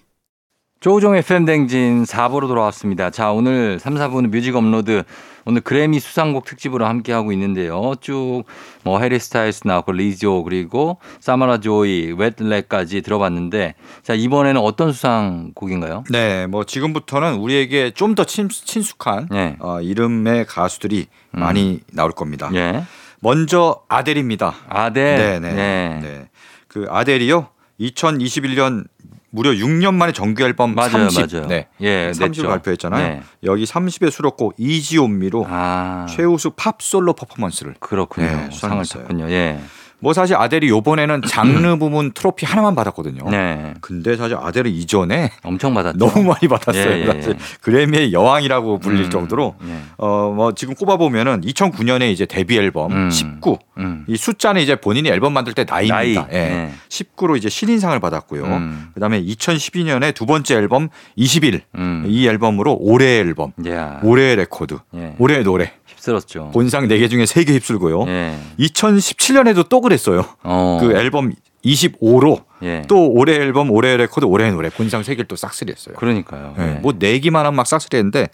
조우종의 0.79 1.15
FM 1.15 1.45
대행진 1.45 2.03
4부로 2.03 2.47
돌아왔습니다. 2.47 3.09
자, 3.09 3.31
오늘 3.31 3.79
3, 3.79 3.95
4부는 3.95 4.29
뮤직 4.29 4.55
업로드 4.55 5.03
오늘 5.45 5.61
그래미 5.61 5.99
수상곡 5.99 6.45
특집으로 6.45 6.85
함께하고 6.85 7.31
있는데요. 7.31 7.93
쭉 8.01 8.43
뭐 8.83 8.99
해리 8.99 9.17
스타일스 9.17 9.65
나왔고 9.65 9.93
리조 9.93 10.43
그리고 10.43 10.97
사마라 11.21 11.59
조이, 11.61 12.11
웨틀렉까지 12.17 13.01
들어봤는데 13.01 13.75
자, 14.03 14.13
이번에는 14.13 14.59
어떤 14.61 14.91
수상곡인가요? 14.91 16.03
네, 16.11 16.45
뭐 16.47 16.63
지금부터는 16.65 17.35
우리에게 17.35 17.91
좀 17.91 18.13
더 18.13 18.25
친숙한 18.25 19.27
네. 19.31 19.55
어, 19.59 19.81
이름의 19.81 20.45
가수들이 20.45 21.07
음. 21.31 21.39
많이 21.39 21.79
나올 21.93 22.11
겁니다. 22.11 22.51
예. 22.53 22.83
먼저 23.21 23.81
아델입니다. 23.87 24.53
아델. 24.69 25.17
네, 25.17 25.39
네, 25.39 25.53
네. 25.53 25.99
네. 26.01 26.29
그 26.67 26.85
아델이요. 26.89 27.47
2021년 27.79 28.85
무려 29.29 29.49
6년 29.51 29.95
만에 29.95 30.11
정규 30.11 30.43
앨범 30.43 30.75
맞아요, 30.75 31.09
30, 31.09 31.33
맞아요. 31.33 31.47
네, 31.47 31.67
예, 31.81 32.11
30을 32.11 32.27
냈죠. 32.27 32.47
발표했잖아요. 32.47 33.07
네. 33.07 33.23
여기 33.43 33.63
30의 33.63 34.11
수록곡 34.11 34.55
이지온미로 34.59 35.47
아. 35.49 36.05
최우수 36.07 36.51
팝 36.55 36.81
솔로 36.81 37.13
퍼포먼스를 37.13 37.73
그렇군요. 37.79 38.27
네, 38.27 38.49
상을. 38.51 38.85
탔군요. 38.85 39.29
예. 39.31 39.59
뭐 40.03 40.11
사실 40.11 40.35
아델이 40.35 40.67
요번에는 40.67 41.21
장르 41.29 41.77
부문 41.77 42.11
트로피 42.11 42.45
하나만 42.45 42.75
받았거든요. 42.75 43.29
네. 43.29 43.73
근데 43.79 44.17
사실 44.17 44.35
아델은 44.35 44.69
이전에 44.69 45.31
엄청 45.43 45.73
받았죠. 45.73 45.97
너무 45.97 46.27
많이 46.27 46.49
받았어요. 46.49 46.91
예, 46.91 46.97
예, 46.97 47.07
예. 47.07 47.13
사실 47.13 47.37
그래미의 47.61 48.11
여왕이라고 48.11 48.79
불릴 48.79 49.05
음, 49.05 49.09
정도로 49.09 49.55
예. 49.65 49.77
어뭐 49.95 50.55
지금 50.55 50.75
꼽아 50.75 50.97
보면은 50.97 51.39
2009년에 51.39 52.11
이제 52.11 52.25
데뷔 52.25 52.57
앨범 52.57 52.91
음. 52.91 53.09
19. 53.09 53.57
음. 53.77 54.03
이 54.09 54.17
숫자는 54.17 54.61
이제 54.61 54.75
본인이 54.75 55.07
앨범 55.07 55.31
만들 55.31 55.53
때 55.53 55.63
나이입니다. 55.63 56.27
나이. 56.27 56.33
예. 56.33 56.49
네. 56.49 56.73
19로 56.89 57.37
이제 57.37 57.47
신인상을 57.47 57.97
받았고요. 58.01 58.43
음. 58.43 58.89
그다음에 58.95 59.23
2012년에 59.23 60.13
두 60.13 60.25
번째 60.25 60.55
앨범 60.55 60.89
21. 61.15 61.61
음. 61.75 62.03
이 62.07 62.27
앨범으로 62.27 62.75
올해의 62.77 63.21
앨범, 63.21 63.53
야. 63.69 64.01
올해의 64.03 64.35
레코드, 64.35 64.79
예. 64.95 65.15
올해의 65.17 65.45
노래. 65.45 65.71
휩쓸었죠. 66.03 66.51
본상 66.53 66.87
4개 66.87 67.09
중에 67.09 67.23
3개 67.23 67.49
휩쓸고요. 67.49 68.05
예. 68.07 68.37
2017년에도 68.59 69.67
또 69.69 69.81
그랬어요. 69.81 70.25
어. 70.43 70.77
그 70.81 70.93
앨범 70.93 71.31
25로 71.65 72.43
예. 72.63 72.83
또 72.87 73.09
올해 73.09 73.35
앨범, 73.35 73.71
올해 73.71 73.95
레코드, 73.95 74.25
올해 74.25 74.51
노래 74.51 74.69
본상 74.69 75.01
3개를 75.01 75.27
또 75.27 75.35
싹쓸이 75.35 75.71
했어요. 75.71 75.95
그러니까요. 75.97 76.53
네, 76.57 76.75
예. 76.75 76.79
뭐 76.79 76.93
내기만 76.97 77.45
하면 77.45 77.55
막 77.55 77.65
싹쓸이 77.65 77.97
했는데 77.97 78.27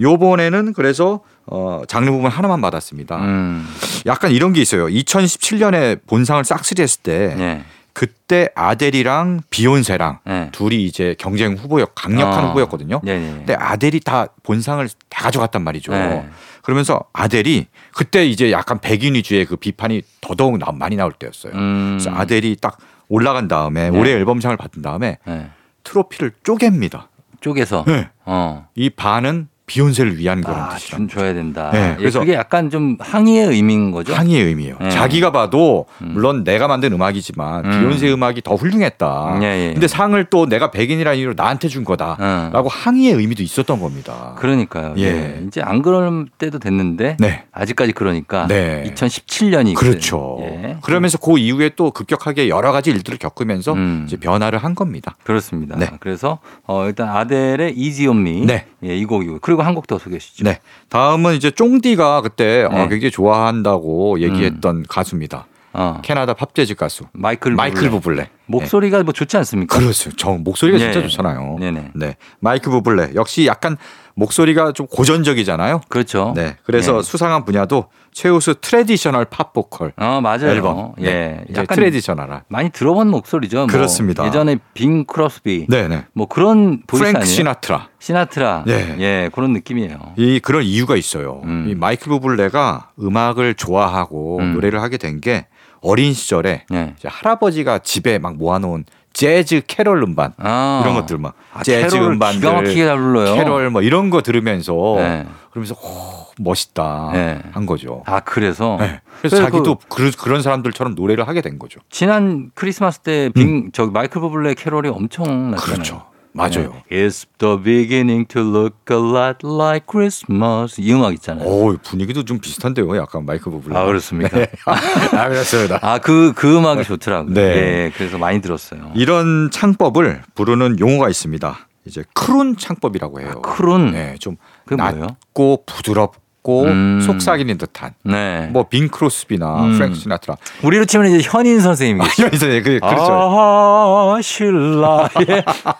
요번에는 0.00 0.72
그래서 0.72 1.20
어 1.46 1.82
장르 1.88 2.10
부분 2.10 2.30
하나만 2.30 2.60
받았습니다. 2.60 3.16
음. 3.16 3.66
약간 4.06 4.30
이런 4.30 4.52
게 4.52 4.60
있어요. 4.60 4.86
2017년에 4.86 6.00
본상을 6.06 6.44
싹쓸이 6.44 6.82
했을 6.82 7.02
때 7.02 7.34
예. 7.38 7.64
그때 7.92 8.50
아델이랑 8.54 9.40
비욘세랑 9.48 10.18
예. 10.28 10.48
둘이 10.52 10.84
이제 10.84 11.14
경쟁 11.18 11.54
후보였 11.54 11.94
강력한 11.94 12.44
어. 12.44 12.48
후보였거든요. 12.48 13.00
네네. 13.02 13.30
근데 13.38 13.54
아델이 13.54 14.00
다 14.00 14.26
본상을 14.42 14.86
다 15.08 15.22
가져갔단 15.22 15.62
말이죠. 15.62 15.92
네. 15.92 16.28
그러면서 16.66 16.98
아델이 17.12 17.68
그때 17.94 18.26
이제 18.26 18.50
약간 18.50 18.80
백인 18.80 19.14
위주의 19.14 19.44
그 19.44 19.54
비판이 19.54 20.02
더더욱 20.20 20.58
나- 20.58 20.72
많이 20.72 20.96
나올 20.96 21.12
때였어요. 21.12 21.52
음. 21.54 21.96
그래서 21.96 22.10
아델이 22.10 22.56
딱 22.60 22.76
올라간 23.08 23.46
다음에 23.46 23.88
네. 23.90 23.96
올해 23.96 24.10
앨범상을 24.10 24.56
받은 24.56 24.82
다음에 24.82 25.18
예. 25.28 25.46
트로피를 25.84 26.32
쪼갭니다. 26.42 27.06
쪼개서. 27.40 27.84
네. 27.86 28.10
어. 28.24 28.66
이 28.74 28.90
반은 28.90 29.46
비욘세를 29.66 30.16
위한 30.18 30.40
그런 30.42 30.58
아, 30.60 30.68
뜻이라. 30.70 30.96
좀 30.96 31.08
줘야 31.08 31.34
된다. 31.34 31.70
네, 31.72 31.90
예, 31.92 31.96
그래서- 31.96 32.20
그게 32.20 32.34
약간 32.34 32.70
좀 32.70 32.96
항의의 33.00 33.48
의미인 33.48 33.90
거죠. 33.90 34.14
항의의 34.14 34.44
의미예요. 34.44 34.76
네. 34.80 34.90
자기가 34.90 35.32
봐도 35.32 35.86
음. 36.02 36.10
물론 36.12 36.44
내가 36.44 36.68
만든 36.68 36.92
음악이지만 36.92 37.64
음. 37.64 37.70
비욘세 37.70 38.12
음악이 38.12 38.42
더 38.42 38.54
훌륭했다. 38.54 39.38
예, 39.42 39.46
예. 39.68 39.72
근데 39.72 39.88
상을 39.88 40.22
또 40.30 40.46
내가 40.46 40.70
백인이라는 40.70 41.18
이유로 41.18 41.34
나한테 41.36 41.66
준 41.68 41.84
거다라고 41.84 42.68
어. 42.68 42.70
항의의 42.70 43.14
의미도 43.14 43.42
있었던 43.42 43.80
겁니다. 43.80 44.34
그러니까요. 44.38 44.94
예. 44.98 45.02
예. 45.04 45.42
이제 45.46 45.60
안 45.60 45.82
그럴 45.82 46.26
때도 46.38 46.60
됐는데 46.60 47.16
네. 47.18 47.44
아직까지 47.50 47.92
그러니까 47.92 48.46
네. 48.46 48.84
2017년이 48.94 49.74
그렇죠. 49.74 50.38
예. 50.42 50.76
그러면서 50.82 51.18
그 51.18 51.38
이후에 51.38 51.70
또 51.76 51.90
급격하게 51.90 52.48
여러 52.48 52.70
가지 52.70 52.90
일들을 52.90 53.18
겪으면서 53.18 53.72
음. 53.72 54.04
이제 54.06 54.16
변화를 54.16 54.60
한 54.60 54.74
겁니다. 54.76 55.16
그렇습니다. 55.24 55.76
네. 55.76 55.90
그래서 55.98 56.38
어, 56.66 56.86
일단 56.86 57.08
아델의 57.08 57.74
Me 57.76 58.46
네. 58.46 58.66
예, 58.84 58.96
이 58.96 59.04
곡이고 59.04 59.38
그리고 59.40 59.55
한곡더 59.64 59.98
소개해 59.98 60.18
주시죠. 60.18 60.44
네. 60.44 60.58
다음은 60.88 61.34
이제 61.34 61.50
쫑디가 61.50 62.20
그때 62.22 62.64
어, 62.64 62.70
네. 62.70 62.88
굉장히 62.88 63.10
좋아한다고 63.10 64.20
얘기했던 64.20 64.84
가수입니다. 64.88 65.46
어. 65.78 66.00
캐나다 66.02 66.32
팝 66.32 66.54
재즈 66.54 66.74
가수 66.74 67.04
마이클 67.12 67.52
마이클 67.52 67.90
부블레. 67.90 68.00
부블레. 68.00 68.30
목소리가 68.46 69.02
뭐 69.02 69.12
좋지 69.12 69.36
않습니까? 69.36 69.78
그렇죠. 69.78 70.10
저 70.16 70.30
목소리가 70.30 70.78
진짜 70.78 71.00
네. 71.00 71.06
좋잖아요. 71.06 71.56
네네. 71.60 71.90
네. 71.94 72.16
마이크 72.40 72.70
부블레 72.70 73.10
역시 73.14 73.46
약간 73.46 73.76
목소리가 74.14 74.72
좀 74.72 74.86
고전적이잖아요. 74.86 75.82
그렇죠. 75.90 76.32
네. 76.34 76.56
그래서 76.64 76.98
예. 76.98 77.02
수상한 77.02 77.44
분야도 77.44 77.90
최우수 78.12 78.54
traditional 78.62 79.26
팝 79.26 79.52
보컬 79.52 79.92
어, 79.98 80.20
맞아요. 80.22 80.46
앨범. 80.46 80.94
예. 81.00 81.04
네. 81.04 81.44
약간 81.54 81.76
traditional한. 81.76 82.44
많이 82.48 82.70
들어본 82.70 83.08
목소리죠. 83.10 83.58
뭐 83.58 83.66
그렇습니다. 83.66 84.24
예전에 84.26 84.56
빙 84.72 85.04
크로스비 85.04 85.66
네, 85.68 85.88
네. 85.88 86.06
뭐 86.14 86.26
그런 86.26 86.80
voice 86.86 87.02
프랭크 87.02 87.18
아니에요? 87.18 87.34
시나트라. 87.34 87.88
시나트라. 88.06 88.62
네. 88.66 88.96
예, 89.00 89.30
그런 89.32 89.52
느낌이에요. 89.52 89.98
이 90.16 90.38
그런 90.38 90.62
이유가 90.62 90.94
있어요. 90.96 91.40
음. 91.44 91.66
이 91.68 91.74
마이클 91.74 92.08
부블레가 92.10 92.90
음악을 93.02 93.54
좋아하고 93.54 94.38
음. 94.38 94.52
노래를 94.54 94.80
하게 94.80 94.96
된 94.96 95.16
게 95.20 95.46
어린 95.80 96.12
시절에 96.12 96.64
예. 96.72 96.94
이제 96.98 97.08
할아버지가 97.08 97.78
집에 97.78 98.18
막 98.18 98.36
모아놓은 98.36 98.84
재즈 99.14 99.62
캐럴 99.66 100.02
음반 100.02 100.34
아. 100.36 100.82
이런 100.84 100.94
것들 100.94 101.16
막 101.16 101.34
아, 101.54 101.62
재즈 101.62 101.96
음반들 101.96 102.40
기가 102.40 102.52
막히게 102.52 102.84
잘 102.84 102.98
불러요. 102.98 103.34
캐럴 103.34 103.70
뭐 103.70 103.80
이런 103.82 104.10
거 104.10 104.20
들으면서 104.20 104.74
네. 104.98 105.24
그러면서 105.50 105.74
오, 105.74 106.26
멋있다 106.38 107.10
네. 107.14 107.40
한 107.52 107.64
거죠. 107.66 108.02
아, 108.06 108.20
그래서 108.20 108.76
네. 108.78 109.00
그래서 109.20 109.36
그래서 109.36 109.36
자기도 109.38 109.78
그, 109.88 110.10
그런 110.18 110.42
사람들처럼 110.42 110.94
노래를 110.94 111.26
하게 111.26 111.40
된 111.40 111.58
거죠. 111.58 111.80
지난 111.88 112.50
크리스마스 112.54 113.00
때빙 113.00 113.70
저기 113.72 113.90
마이클 113.90 114.20
부블레 114.20 114.52
캐롤이 114.54 114.88
엄청 114.90 115.50
났잖아요. 115.52 115.56
그렇죠. 115.74 116.04
맞아요. 116.36 116.82
네. 116.90 117.06
It's 117.06 117.24
the 117.38 117.56
beginning 117.62 118.28
to 118.28 118.42
look 118.42 118.76
a 118.90 118.98
lot 118.98 119.38
like 119.42 119.86
Christmas. 119.90 120.80
이 120.80 120.92
음악 120.92 121.14
있잖아요. 121.14 121.48
오 121.48 121.76
분위기도 121.82 122.24
좀 122.24 122.38
비슷한데요. 122.38 122.96
약간 122.96 123.24
마이클 123.24 123.50
부블레. 123.50 123.76
아, 123.76 123.84
그렇습니까? 123.84 124.46
아 124.66 125.28
그렇습니다. 125.28 125.78
아, 125.82 125.98
그, 125.98 126.32
그 126.36 126.56
음악이 126.56 126.84
좋더라고요. 126.84 127.32
네. 127.34 127.40
예, 127.42 127.92
그래서 127.96 128.18
많이 128.18 128.40
들었어요. 128.40 128.92
이런 128.94 129.50
창법을 129.50 130.22
부르는 130.34 130.78
용어가 130.78 131.08
있습니다. 131.08 131.58
이제 131.86 132.04
크룬 132.14 132.56
창법이라고 132.56 133.20
해요. 133.20 133.40
크룬. 133.42 133.92
네, 133.92 134.16
좀 134.18 134.36
그게 134.66 134.82
뭐예요? 134.82 135.06
낮고 135.06 135.64
부드럽고 135.66 136.25
음. 136.64 137.00
속삭이는 137.00 137.58
듯한. 137.58 137.92
네. 138.04 138.48
뭐 138.52 138.64
빈 138.68 138.88
크로스비나 138.88 139.64
음. 139.64 139.72
프랭크 139.74 139.94
시나트라. 139.96 140.36
우리로 140.62 140.84
치면 140.84 141.06
이제 141.14 141.28
현인 141.30 141.60
선생님이겠죠. 141.60 142.22
이러면서 142.22 142.46
그 142.46 142.78
그렇죠. 142.80 143.12
아, 143.12 144.18
신라의 144.22 145.44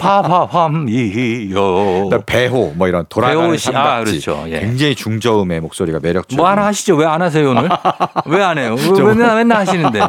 파파함이요. 0.96 2.10
배호 2.26 2.72
뭐 2.76 2.88
이런 2.88 3.04
돌아가는 3.08 3.56
씨, 3.56 3.70
아. 3.74 4.02
그렇죠. 4.04 4.44
예. 4.48 4.60
굉장히 4.60 4.94
중저음의 4.94 5.60
목소리가 5.60 5.98
매력적인. 6.02 6.36
뭐 6.36 6.48
하나 6.48 6.66
하시죠? 6.66 6.96
왜 6.96 7.06
안 7.06 7.22
하세요, 7.22 7.48
오늘? 7.50 7.68
왜 8.26 8.42
안 8.42 8.58
해요? 8.58 8.74
왜 8.78 9.02
맨날, 9.02 9.36
맨날 9.36 9.58
하시는데. 9.60 10.00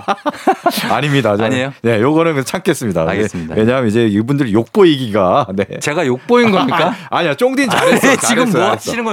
아닙니다. 0.91 1.37
저는. 1.37 1.45
아니에요? 1.51 1.73
네, 1.81 2.01
요거는 2.01 2.43
참겠습니다. 2.43 3.07
알겠습니다. 3.07 3.55
왜냐하면 3.55 3.87
이제 3.87 4.07
이분들 4.07 4.51
욕 4.53 4.71
보이기가 4.73 5.47
네. 5.55 5.65
제가 5.79 6.05
욕 6.07 6.25
보인 6.27 6.51
겁니까? 6.51 6.93
아니야, 7.09 7.33
쫑딘 7.35 7.69
잘했어. 7.69 8.07
아니, 8.07 8.17
지금 8.17 8.45
잘했어, 8.51 8.57
뭐 8.57 8.67
잘했어. 8.67 8.91
하시는 8.91 9.03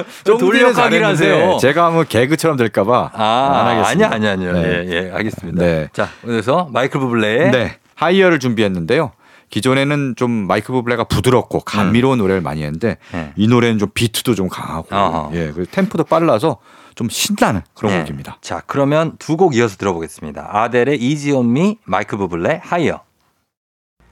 잘했는데 0.74 1.04
하세요. 1.04 1.33
제가 1.60 1.86
하면 1.86 2.06
개그처럼 2.08 2.56
될까봐 2.56 3.10
아, 3.14 3.24
안 3.60 3.66
하겠습니다. 3.78 4.12
아니야, 4.14 4.32
아니야, 4.32 4.50
아니야. 4.50 4.52
네. 4.62 4.84
예, 4.86 4.92
예, 5.06 5.10
알겠습니다. 5.12 5.62
네. 5.64 5.88
자, 5.92 6.08
그래서 6.22 6.68
마이클 6.72 7.00
부블레의 7.00 7.50
네. 7.50 7.76
Higher를 7.94 8.38
준비했는데요. 8.38 9.12
기존에는 9.50 10.14
좀 10.16 10.30
마이크 10.30 10.72
부블레가 10.72 11.04
부드럽고 11.04 11.60
감미로운 11.60 12.18
노래를 12.18 12.40
많이 12.40 12.62
했는데 12.62 12.96
네. 13.12 13.32
이 13.36 13.46
노래는 13.46 13.78
좀 13.78 13.88
비트도 13.94 14.34
좀 14.34 14.48
강하고 14.48 14.88
어허. 14.94 15.30
예 15.34 15.52
그리고 15.54 15.70
템포도 15.70 16.04
빨라서 16.04 16.58
좀 16.96 17.08
신나는 17.08 17.60
그런 17.74 17.92
네. 17.92 18.00
곡입니다. 18.02 18.38
자, 18.40 18.62
그러면 18.66 19.16
두 19.18 19.36
곡 19.36 19.54
이어서 19.56 19.76
들어보겠습니다. 19.76 20.48
아델의 20.52 20.98
Easy 21.00 21.36
on 21.36 21.50
Me, 21.50 21.78
마이클 21.84 22.18
부블레 22.18 22.60
하이어. 22.64 23.00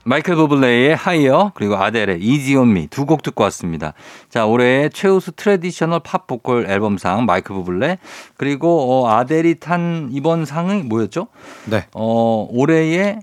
마이클 0.03 0.35
부블레의 0.35 0.95
하이어 0.95 1.51
그리고 1.55 1.75
아델의 1.77 2.21
Easy 2.21 2.61
on 2.61 2.71
Me 2.71 2.87
두곡 2.87 3.23
듣고 3.23 3.43
왔습니다. 3.45 3.93
자, 4.29 4.45
올해의 4.45 4.89
최우수 4.89 5.31
traditional 5.31 6.01
팝 6.01 6.27
보컬 6.27 6.69
앨범상 6.69 7.25
마이클 7.25 7.55
부블레 7.55 7.99
그리고 8.35 9.03
어, 9.03 9.09
아델이 9.09 9.59
탄 9.59 10.09
이번 10.11 10.45
상이 10.45 10.83
뭐였죠? 10.83 11.27
네. 11.65 11.85
어, 11.93 12.47
올해의 12.49 13.21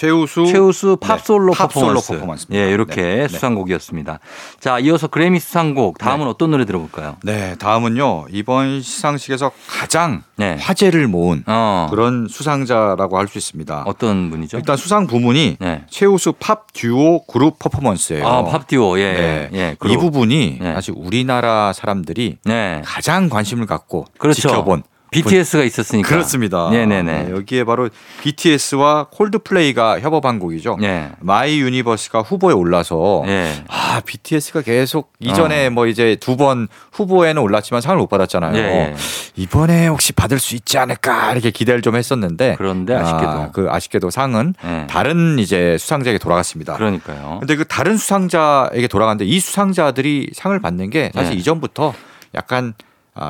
최우수 0.00 0.44
최우수 0.44 0.98
팝 1.00 1.16
네, 1.16 1.24
솔로 1.24 1.52
팝 1.54 1.72
솔로 1.72 1.86
퍼포먼스. 1.94 2.12
퍼포먼스입니다. 2.12 2.62
예, 2.66 2.70
이렇게 2.70 3.00
네, 3.02 3.16
네. 3.22 3.28
수상곡이었습니다. 3.28 4.18
자, 4.60 4.78
이어서 4.78 5.06
그래미 5.06 5.40
수상곡 5.40 5.96
다음은 5.96 6.26
어떤 6.26 6.50
노래 6.50 6.66
들어볼까요? 6.66 7.16
네, 7.22 7.56
다음은요. 7.58 8.26
이번 8.30 8.82
시상식에서 8.82 9.52
가장 9.66 10.22
네. 10.36 10.58
화제를 10.60 11.08
모은 11.08 11.44
어, 11.46 11.86
그런 11.88 12.28
수상자라고 12.28 13.16
할 13.16 13.26
수 13.26 13.38
있습니다. 13.38 13.84
어떤 13.86 14.28
분이죠? 14.30 14.58
일단 14.58 14.76
수상 14.76 15.06
부문이 15.06 15.56
네. 15.60 15.84
최우수 15.88 16.34
팝 16.38 16.66
듀오 16.74 17.24
그룹 17.24 17.58
퍼포먼스예요. 17.58 18.26
아, 18.26 18.44
팝 18.44 18.66
듀오. 18.68 18.98
예. 18.98 19.12
네. 19.14 19.50
예. 19.54 19.76
이. 19.90 19.96
부분이 19.96 20.58
네. 20.60 20.74
사실 20.74 20.92
우리나라 20.94 21.72
사람들이 21.72 22.36
네. 22.44 22.82
가장 22.84 23.30
관심을 23.30 23.64
갖고 23.64 24.04
그렇죠. 24.18 24.42
지켜본 24.42 24.82
BTS가 25.10 25.62
있었으니까. 25.62 26.08
그렇습니다. 26.08 26.68
네네네. 26.70 27.22
네, 27.24 27.30
여기에 27.30 27.64
바로 27.64 27.88
BTS와 28.22 29.06
콜드플레이가 29.10 30.00
협업한 30.00 30.38
곡이죠. 30.38 30.76
네. 30.80 31.10
My 31.20 31.60
Universe가 31.60 32.20
후보에 32.22 32.52
올라서 32.52 33.24
예. 33.26 33.50
아 33.68 34.00
BTS가 34.04 34.62
계속 34.62 35.12
이전에 35.20 35.70
뭐 35.70 35.86
이제 35.86 36.16
두 36.16 36.36
번 36.36 36.68
후보에는 36.92 37.40
올랐지만 37.40 37.80
상을 37.80 37.96
못 37.96 38.08
받았잖아요. 38.08 38.54
예, 38.56 38.60
예. 38.60 38.94
이번에 39.36 39.86
혹시 39.86 40.12
받을 40.12 40.38
수 40.38 40.54
있지 40.54 40.76
않을까 40.76 41.32
이렇게 41.32 41.50
기대를 41.50 41.80
좀 41.80 41.96
했었는데 41.96 42.56
그런데 42.58 42.94
아쉽게도. 42.94 43.30
아, 43.30 43.50
그 43.52 43.68
아쉽게도 43.70 44.10
상은 44.10 44.54
예. 44.64 44.86
다른 44.88 45.38
이제 45.38 45.78
수상자에게 45.78 46.18
돌아갔습니다. 46.18 46.74
그러니까요. 46.74 47.36
근데 47.40 47.56
그 47.56 47.64
다른 47.64 47.96
수상자에게 47.96 48.86
돌아갔는데 48.88 49.24
이 49.24 49.40
수상자들이 49.40 50.30
상을 50.34 50.58
받는 50.60 50.90
게 50.90 51.10
사실 51.14 51.30
네. 51.32 51.36
이전부터 51.38 51.94
약간 52.34 52.74
아, 52.78 52.85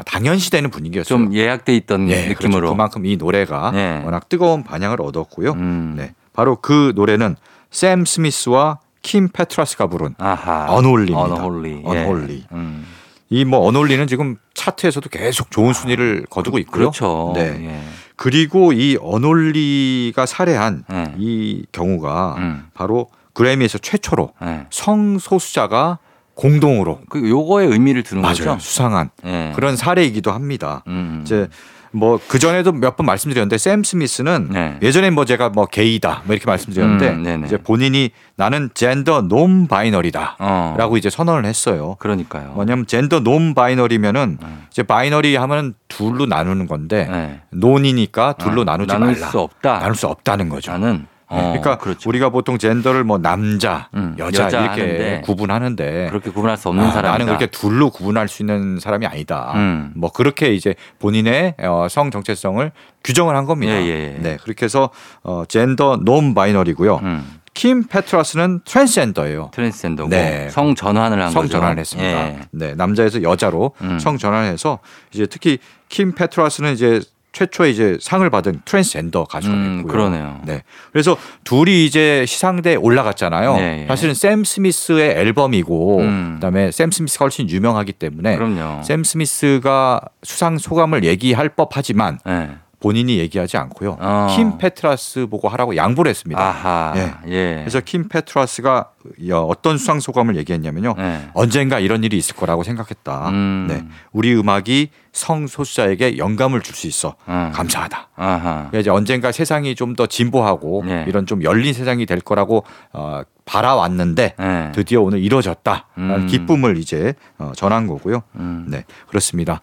당연시되는 0.06 0.70
분위기였어요. 0.70 1.08
좀 1.08 1.34
예약돼 1.34 1.76
있던 1.76 2.08
예, 2.10 2.28
느낌으로. 2.28 2.60
그렇죠. 2.60 2.72
그만큼 2.74 3.06
이 3.06 3.16
노래가 3.16 3.70
네. 3.72 4.02
워낙 4.04 4.28
뜨거운 4.28 4.64
반향을 4.64 5.00
얻었고요. 5.00 5.52
음. 5.52 5.94
네, 5.96 6.14
바로 6.32 6.56
그 6.56 6.92
노래는 6.96 7.36
샘 7.70 8.04
스미스와 8.04 8.78
킴 9.02 9.28
페트라스가 9.28 9.86
부른. 9.86 10.14
Unholy입니다. 10.18 11.18
Unholy. 11.18 11.82
예. 11.84 11.88
Unholy. 11.88 12.44
음. 12.52 12.86
이뭐 13.28 13.66
Unholy는 13.66 14.06
지금 14.06 14.36
차트에서도 14.54 15.08
계속 15.10 15.50
좋은 15.50 15.72
순위를 15.72 16.26
거두고 16.30 16.58
있고요. 16.58 16.90
그렇죠. 16.90 17.32
네. 17.34 17.42
예. 17.42 17.80
그리고 18.16 18.72
이 18.72 18.96
언홀리가 19.00 20.26
살해한 20.26 20.84
네. 20.88 21.14
이 21.18 21.64
경우가 21.72 22.36
음. 22.38 22.66
바로 22.74 23.08
그래미에서 23.34 23.78
최초로 23.78 24.32
예. 24.42 24.66
성소수자가 24.70 25.98
공동으로 26.36 27.00
그 27.08 27.28
요거의 27.28 27.66
의미를 27.68 28.02
두는 28.04 28.22
맞아요 28.22 28.34
거죠. 28.36 28.58
수상한 28.60 29.10
예. 29.24 29.52
그런 29.56 29.74
사례이기도 29.76 30.30
합니다. 30.30 30.84
음. 30.86 31.22
이제 31.24 31.48
뭐그 31.92 32.38
전에도 32.38 32.72
몇 32.72 32.96
번 32.96 33.06
말씀드렸는데 33.06 33.56
샘 33.56 33.82
스미스는 33.82 34.48
네. 34.52 34.78
예전에 34.82 35.08
뭐 35.10 35.24
제가 35.24 35.48
뭐 35.48 35.64
게이다 35.64 36.22
뭐 36.26 36.34
이렇게 36.34 36.44
말씀드렸는데 36.46 37.08
음. 37.36 37.44
이제 37.46 37.56
본인이 37.56 38.10
나는 38.36 38.68
gender 38.74 39.22
non-binary다라고 39.22 40.94
어. 40.94 40.96
이제 40.98 41.08
선언을 41.08 41.46
했어요. 41.46 41.96
그러니까요. 41.98 42.50
뭐냐면 42.50 42.86
gender 42.86 43.20
non-binary면은 43.20 44.36
네. 44.40 44.46
이제 44.70 44.82
binary 44.82 45.36
하면은 45.36 45.72
둘로 45.88 46.26
나누는 46.26 46.66
건데 46.66 47.08
네. 47.10 47.40
non이니까 47.50 48.34
둘로 48.34 48.60
어, 48.60 48.64
나누지 48.64 48.92
나눌 48.92 49.12
말라. 49.14 49.28
수 49.30 49.40
없다. 49.40 49.78
나눌 49.78 49.94
수 49.96 50.06
없다는 50.06 50.50
거죠. 50.50 50.72
나는 50.72 50.92
네, 50.98 51.06
어, 51.28 51.36
그러니까 51.38 51.78
그렇죠. 51.78 52.08
우리가 52.08 52.28
보통 52.30 52.56
젠더를 52.56 53.02
뭐 53.02 53.18
남자, 53.18 53.88
음, 53.94 54.14
여자, 54.18 54.44
여자 54.44 54.60
이렇게 54.60 54.80
하는데 54.82 55.20
구분하는데 55.24 56.06
그렇게 56.10 56.30
구분할 56.30 56.56
수 56.56 56.68
없는 56.68 56.84
아, 56.84 56.90
사람이다. 56.90 57.12
나는 57.12 57.26
그렇게 57.26 57.46
둘로 57.46 57.90
구분할 57.90 58.28
수 58.28 58.42
있는 58.42 58.78
사람이 58.78 59.06
아니다. 59.06 59.52
음. 59.56 59.92
뭐 59.96 60.10
그렇게 60.12 60.54
이제 60.54 60.74
본인의 61.00 61.54
어, 61.58 61.88
성 61.90 62.10
정체성을 62.10 62.70
규정을 63.02 63.34
한 63.34 63.44
겁니다. 63.44 63.72
예, 63.72 63.80
예, 63.86 64.14
예. 64.16 64.18
네, 64.20 64.36
그렇게 64.42 64.64
해서 64.66 64.90
어, 65.24 65.42
gender 65.48 66.00
non-binary고요. 66.04 66.96
음. 67.02 67.40
킴 67.54 67.84
페트라스는 67.84 68.60
트랜스젠더예요. 68.66 69.50
트랜스젠더고 69.52 70.10
네. 70.10 70.48
성 70.50 70.74
전환을 70.74 71.22
한 71.22 71.30
성 71.32 71.42
거죠. 71.42 71.52
전환을 71.52 71.78
했습니다. 71.78 72.08
예. 72.28 72.38
네, 72.52 72.74
남자에서 72.74 73.22
여자로 73.22 73.72
음. 73.80 73.98
성 73.98 74.18
전환해서 74.18 74.78
이제 75.12 75.26
특히 75.26 75.58
킴 75.88 76.14
페트라스는 76.14 76.74
이제 76.74 77.00
최초에 77.36 77.68
이제 77.68 77.98
상을 78.00 78.28
받은 78.30 78.62
트랜스젠더 78.64 79.24
가수가 79.24 79.54
음. 79.54 79.86
그러네요. 79.86 80.40
네. 80.46 80.62
그래서 80.90 81.18
둘이 81.44 81.84
이제 81.84 82.24
시상대에 82.26 82.76
올라갔잖아요. 82.76 83.56
네, 83.56 83.82
예. 83.82 83.86
사실은 83.86 84.14
샘 84.14 84.42
스미스의 84.42 85.10
앨범이고 85.18 85.98
음. 85.98 86.32
그다음에 86.36 86.70
샘 86.70 86.90
스미스가 86.90 87.26
훨씬 87.26 87.50
유명하기 87.50 87.92
때문에 87.92 88.36
그럼요. 88.36 88.82
샘 88.84 89.04
스미스가 89.04 90.00
수상 90.22 90.56
소감을 90.56 91.04
얘기할 91.04 91.50
법하지만 91.50 92.20
예. 92.26 92.48
본인이 92.80 93.18
얘기하지 93.18 93.56
않고요. 93.56 93.96
어. 93.98 94.26
킴 94.36 94.58
페트라스 94.58 95.26
보고 95.28 95.48
하라고 95.48 95.76
양보를 95.76 96.10
했습니다. 96.10 96.40
아하. 96.40 96.92
예. 96.96 97.14
예. 97.32 97.56
그래서 97.60 97.80
킴 97.80 98.08
페트라스가 98.08 98.90
어떤 99.32 99.78
수상 99.78 99.98
소감을 100.00 100.36
얘기했냐면요. 100.36 100.94
예. 100.98 101.28
언젠가 101.32 101.78
이런 101.80 102.04
일이 102.04 102.16
있을 102.18 102.36
거라고 102.36 102.62
생각했다. 102.64 103.30
음. 103.30 103.66
네. 103.68 103.84
우리 104.12 104.34
음악이 104.34 104.90
성소수자에게 105.12 106.18
영감을 106.18 106.60
줄 106.60 106.74
수 106.76 106.86
있어. 106.86 107.14
음. 107.28 107.50
감사하다. 107.54 108.08
아하. 108.16 108.52
그러니까 108.68 108.78
이제 108.78 108.90
언젠가 108.90 109.32
세상이 109.32 109.74
좀 109.74 109.96
더 109.96 110.06
진보하고 110.06 110.82
네. 110.84 111.06
이런 111.08 111.24
좀 111.24 111.42
열린 111.42 111.72
세상이 111.72 112.04
될 112.04 112.20
거라고 112.20 112.64
어, 112.92 113.22
바라왔는데 113.46 114.34
예. 114.38 114.72
드디어 114.74 115.00
오늘 115.00 115.20
이뤄졌다. 115.20 115.86
라는 115.96 116.14
음. 116.22 116.26
기쁨을 116.26 116.76
이제 116.76 117.14
어, 117.38 117.52
전한 117.56 117.86
거고요. 117.86 118.22
음. 118.34 118.66
네, 118.68 118.84
그렇습니다. 119.08 119.60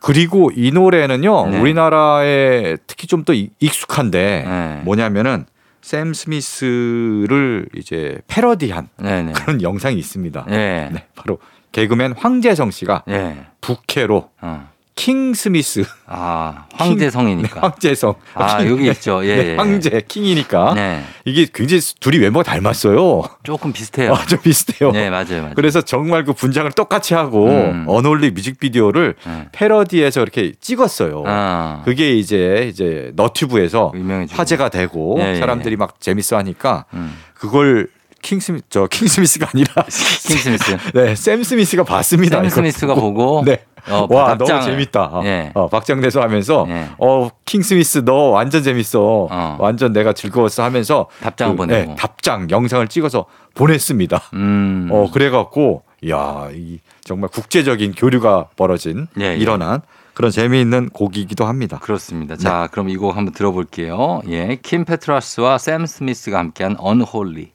그리고 0.00 0.50
이 0.54 0.70
노래는요, 0.70 1.46
네. 1.50 1.60
우리나라에 1.60 2.76
특히 2.86 3.06
좀 3.06 3.24
더 3.24 3.32
익숙한데 3.60 4.44
네. 4.46 4.80
뭐냐면은 4.84 5.44
샘 5.80 6.12
스미스를 6.14 7.68
이제 7.74 8.18
패러디한 8.26 8.88
네네. 8.96 9.32
그런 9.32 9.62
영상이 9.62 9.96
있습니다. 9.98 10.46
예. 10.50 10.88
네, 10.92 11.06
바로 11.14 11.38
개그맨 11.72 12.12
황재성 12.16 12.70
씨가 12.70 13.04
예. 13.08 13.46
부캐로 13.60 14.30
어. 14.40 14.68
킹 14.98 15.32
스미스 15.32 15.84
아, 16.06 16.66
황제성이니까. 16.74 17.60
황재성 17.60 18.16
아, 18.34 18.58
킹. 18.58 18.68
여기 18.72 18.88
있죠. 18.88 19.24
예. 19.24 19.36
네, 19.36 19.46
예. 19.52 19.56
황제 19.56 20.02
킹이니까 20.08 20.74
네. 20.74 21.04
이게 21.24 21.46
굉장히 21.54 21.80
둘이 22.00 22.18
외모가 22.18 22.42
닮았어요. 22.42 23.22
조금 23.44 23.72
비슷해요. 23.72 24.12
아, 24.12 24.26
좀 24.26 24.40
비슷해요. 24.40 24.90
네, 24.90 25.08
맞아요. 25.08 25.42
맞아요. 25.42 25.52
그래서 25.54 25.82
정말 25.82 26.24
그 26.24 26.32
분장을 26.32 26.68
똑같이 26.72 27.14
하고 27.14 27.46
음. 27.46 27.84
Unholy 27.86 28.32
뮤직비디오를 28.32 29.14
네. 29.24 29.48
패러디해서 29.52 30.20
이렇게 30.20 30.52
찍었어요. 30.60 31.22
아. 31.28 31.82
그게 31.84 32.14
이제 32.14 32.66
이제 32.68 33.12
너튜브에서 33.14 33.92
유명해지고. 33.94 34.36
화제가 34.36 34.68
되고 34.68 35.16
예, 35.20 35.34
예, 35.36 35.38
사람들이 35.38 35.76
막 35.76 36.00
재밌어 36.00 36.36
하니까 36.38 36.86
음. 36.94 37.16
그걸 37.34 37.86
킹스미 38.20 38.62
저 38.68 38.86
킹스미스가 38.88 39.50
아니라 39.54 39.84
킹 40.26 40.36
스미스. 40.38 40.76
네, 40.92 41.14
샘 41.14 41.42
스미스가 41.42 41.84
봤습니다. 41.84 42.40
샘 42.40 42.50
스미스가 42.50 42.94
보고. 42.94 43.12
보고 43.12 43.44
네. 43.44 43.64
어, 43.90 44.06
와 44.10 44.36
답장을. 44.36 44.60
너무 44.60 44.70
재밌다. 44.72 45.20
예. 45.24 45.50
어, 45.54 45.68
박장대소 45.68 46.20
하면서 46.20 46.66
예. 46.68 46.88
어 46.98 47.28
킹스미스 47.44 48.04
너 48.04 48.30
완전 48.30 48.62
재밌어. 48.62 49.28
어. 49.30 49.56
완전 49.58 49.92
내가 49.92 50.12
즐거웠어 50.12 50.62
하면서 50.62 51.06
답장을 51.20 51.54
그, 51.54 51.56
보내고. 51.56 51.90
네, 51.90 51.96
답장 51.96 52.50
영상을 52.50 52.86
찍어서 52.88 53.26
보냈습니다. 53.54 54.22
음. 54.34 54.88
어 54.92 55.10
그래갖고 55.12 55.82
야 56.08 56.48
이 56.54 56.78
정말 57.02 57.28
국제적인 57.30 57.92
교류가 57.92 58.48
벌어진 58.56 59.08
예, 59.18 59.32
예. 59.32 59.36
일어난 59.36 59.80
그런 60.14 60.30
재미있는 60.30 60.90
곡이기도 60.90 61.44
합니다. 61.44 61.78
그렇습니다. 61.80 62.34
네. 62.36 62.42
자, 62.42 62.68
그럼 62.70 62.88
이 62.88 62.96
곡 62.96 63.16
한번 63.16 63.32
들어볼게요. 63.34 64.20
예, 64.28 64.58
킴 64.62 64.84
페트라스와 64.84 65.58
샘 65.58 65.86
스미스가 65.86 66.38
함께한 66.38 66.76
Unholy. 66.84 67.52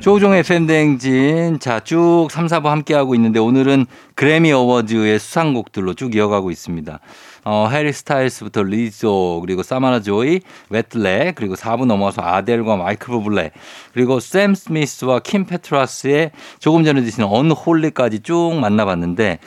조종의 0.00 0.42
팬댕진. 0.42 1.58
자, 1.60 1.80
쭉 1.80 2.28
3, 2.30 2.46
4부 2.46 2.64
함께하고 2.64 3.14
있는데 3.14 3.38
오늘은 3.40 3.86
그래미 4.14 4.52
어워즈의 4.52 5.18
수상곡들로 5.18 5.94
쭉 5.94 6.14
이어가고 6.14 6.50
있습니다. 6.50 7.00
어, 7.44 7.68
해리 7.70 7.92
스타일스부터 7.92 8.62
리조, 8.62 9.40
그리고 9.40 9.62
사마나 9.62 10.00
조이, 10.00 10.40
웨틀레, 10.70 11.32
그리고 11.36 11.54
4부 11.54 11.86
넘어서 11.86 12.22
아델과 12.22 12.76
마이클 12.76 13.08
부블레, 13.12 13.50
그리고 13.92 14.20
샘 14.20 14.54
스미스와 14.54 15.20
킴 15.20 15.44
페트라스의 15.44 16.32
조금 16.58 16.84
전에 16.84 17.02
드신 17.02 17.24
언홀리까지 17.24 18.20
쭉 18.20 18.58
만나봤는데 18.60 19.38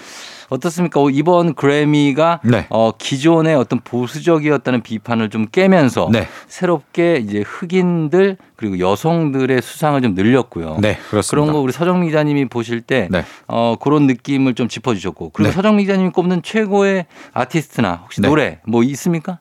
어떻습니까? 0.49 1.01
어, 1.01 1.09
이번 1.09 1.53
그래미가 1.53 2.39
네. 2.43 2.65
어, 2.69 2.91
기존의 2.97 3.55
어떤 3.55 3.79
보수적이었다는 3.79 4.81
비판을 4.81 5.29
좀 5.29 5.47
깨면서 5.47 6.09
네. 6.11 6.27
새롭게 6.47 7.17
이제 7.17 7.43
흑인들 7.45 8.37
그리고 8.55 8.79
여성들의 8.79 9.61
수상을 9.61 10.01
좀 10.01 10.13
늘렸고요. 10.15 10.77
네 10.79 10.97
그렇습니다. 11.09 11.29
그런 11.29 11.53
거 11.53 11.59
우리 11.59 11.71
서정미 11.71 12.07
기자님이 12.07 12.45
보실 12.45 12.81
때 12.81 13.07
네. 13.11 13.23
어, 13.47 13.75
그런 13.79 14.07
느낌을 14.07 14.55
좀 14.55 14.67
짚어주셨고 14.67 15.29
그리고 15.31 15.49
네. 15.49 15.55
서정미 15.55 15.83
기자님이 15.83 16.09
꼽는 16.11 16.41
최고의 16.41 17.05
아티스트나 17.33 18.01
혹시 18.03 18.21
네. 18.21 18.27
노래 18.27 18.59
뭐 18.65 18.83
있습니까? 18.83 19.39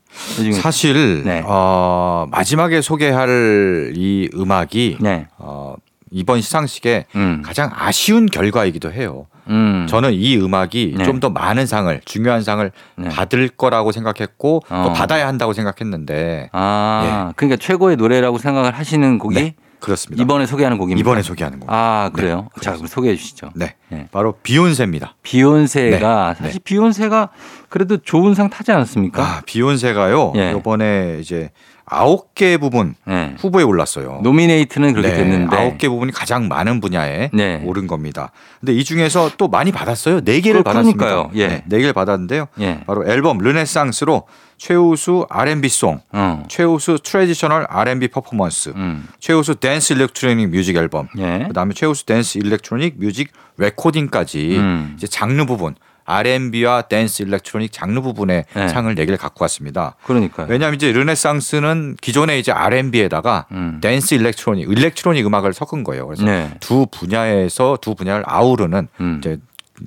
사실 0.60 1.22
네. 1.24 1.42
어, 1.46 2.26
마지막에 2.30 2.80
소개할 2.80 3.92
이 3.94 4.28
음악이 4.34 4.98
네. 5.00 5.26
어, 5.38 5.76
이번 6.10 6.40
시상식에 6.40 7.06
음. 7.14 7.42
가장 7.44 7.70
아쉬운 7.74 8.26
결과이기도 8.26 8.92
해요. 8.92 9.26
음. 9.48 9.86
저는 9.88 10.12
이 10.12 10.36
음악이 10.36 10.94
네. 10.98 11.04
좀더 11.04 11.30
많은 11.30 11.66
상을 11.66 12.00
중요한 12.04 12.42
상을 12.42 12.70
네. 12.96 13.08
받을 13.08 13.48
거라고 13.48 13.92
생각했고 13.92 14.62
어. 14.68 14.84
또 14.86 14.92
받아야 14.92 15.28
한다고 15.28 15.52
생각했는데 15.52 16.50
아, 16.52 17.32
그러니까 17.36 17.56
최고의 17.56 17.96
노래라고 17.96 18.38
생각을 18.38 18.74
하시는 18.74 19.18
곡이 19.18 19.34
네, 19.34 19.54
그렇습니다. 19.80 20.22
이번에 20.22 20.46
소개하는 20.46 20.78
곡입니다. 20.78 21.00
이번에 21.00 21.22
소개하는 21.22 21.60
곡. 21.60 21.68
아, 21.72 22.10
그래요? 22.12 22.48
자, 22.60 22.72
그럼 22.72 22.86
소개해 22.86 23.14
주시죠. 23.14 23.50
네. 23.54 23.74
네. 23.88 24.08
바로 24.10 24.34
비욘세입니다. 24.42 25.14
비욘세가 25.22 26.34
네. 26.38 26.44
사실 26.44 26.60
비욘세가 26.64 27.30
그래도 27.68 27.98
좋은 27.98 28.34
상 28.34 28.50
타지 28.50 28.72
않았습니까? 28.72 29.22
아, 29.22 29.42
비욘세가요. 29.46 30.32
예. 30.36 30.54
이번에 30.58 31.18
이제 31.20 31.50
아홉 31.88 32.34
개 32.34 32.56
부분 32.56 32.96
네. 33.04 33.34
후보에 33.38 33.62
올랐어요. 33.62 34.18
nominate는 34.24 34.92
그렇게 34.92 35.08
네, 35.10 35.16
됐는데 35.16 35.56
아홉 35.56 35.78
개 35.78 35.88
부분이 35.88 36.10
가장 36.10 36.48
많은 36.48 36.80
분야에 36.80 37.30
네. 37.32 37.62
오른 37.64 37.86
겁니다. 37.86 38.32
근데 38.58 38.72
이 38.74 38.82
중에서 38.82 39.30
또 39.38 39.46
많이 39.46 39.70
받았어요. 39.70 40.20
네 40.22 40.40
개를 40.40 40.60
그- 40.60 40.64
받았습니다. 40.64 41.30
예. 41.34 41.46
네, 41.48 41.62
네 41.66 41.78
개를 41.78 41.92
받았는데요. 41.92 42.48
예. 42.60 42.80
바로 42.86 43.06
앨범 43.06 43.38
르네상스로 43.38 44.24
최우수 44.58 45.26
R&B 45.28 45.55
song, 45.55 46.00
어. 46.12 46.42
최우수 46.48 46.98
traditional 47.04 47.66
R&B 47.68 48.08
퍼포먼스, 48.08 48.70
음. 48.74 49.06
최우수 49.20 49.54
댄스 49.54 49.92
electronic 49.92 50.48
music 50.50 50.76
앨범, 50.76 51.08
예. 51.18 51.44
그다음에 51.46 51.72
최우수 51.74 52.04
댄스 52.06 52.38
electronic 52.38 52.94
music 52.98 53.30
레코딩까지 53.58 54.56
음. 54.56 54.94
이제 54.96 55.06
장르 55.06 55.44
부분 55.44 55.74
R&B와 56.06 56.82
댄스 56.82 57.22
electronic 57.22 57.72
장르 57.72 58.00
부분의 58.00 58.44
네. 58.54 58.68
상을 58.68 58.94
네 58.94 59.04
개를 59.04 59.18
갖고 59.18 59.44
왔습니다. 59.44 59.96
그러니까요. 60.04 60.46
왜냐하면 60.48 60.76
이제 60.76 60.92
르네상스는 60.92 61.96
기존에 62.00 62.38
이제 62.38 62.52
R&B에다가 62.52 63.46
음. 63.52 63.78
댄스 63.82 64.14
electronic, 64.14 64.70
electronic 64.70 65.26
음악을 65.26 65.52
섞은 65.52 65.84
거예요. 65.84 66.06
그래서 66.06 66.24
네. 66.24 66.54
두 66.60 66.86
분야에서 66.90 67.78
두 67.80 67.94
분야를 67.94 68.24
아우르는 68.26 68.88
음. 69.00 69.20
이제 69.20 69.38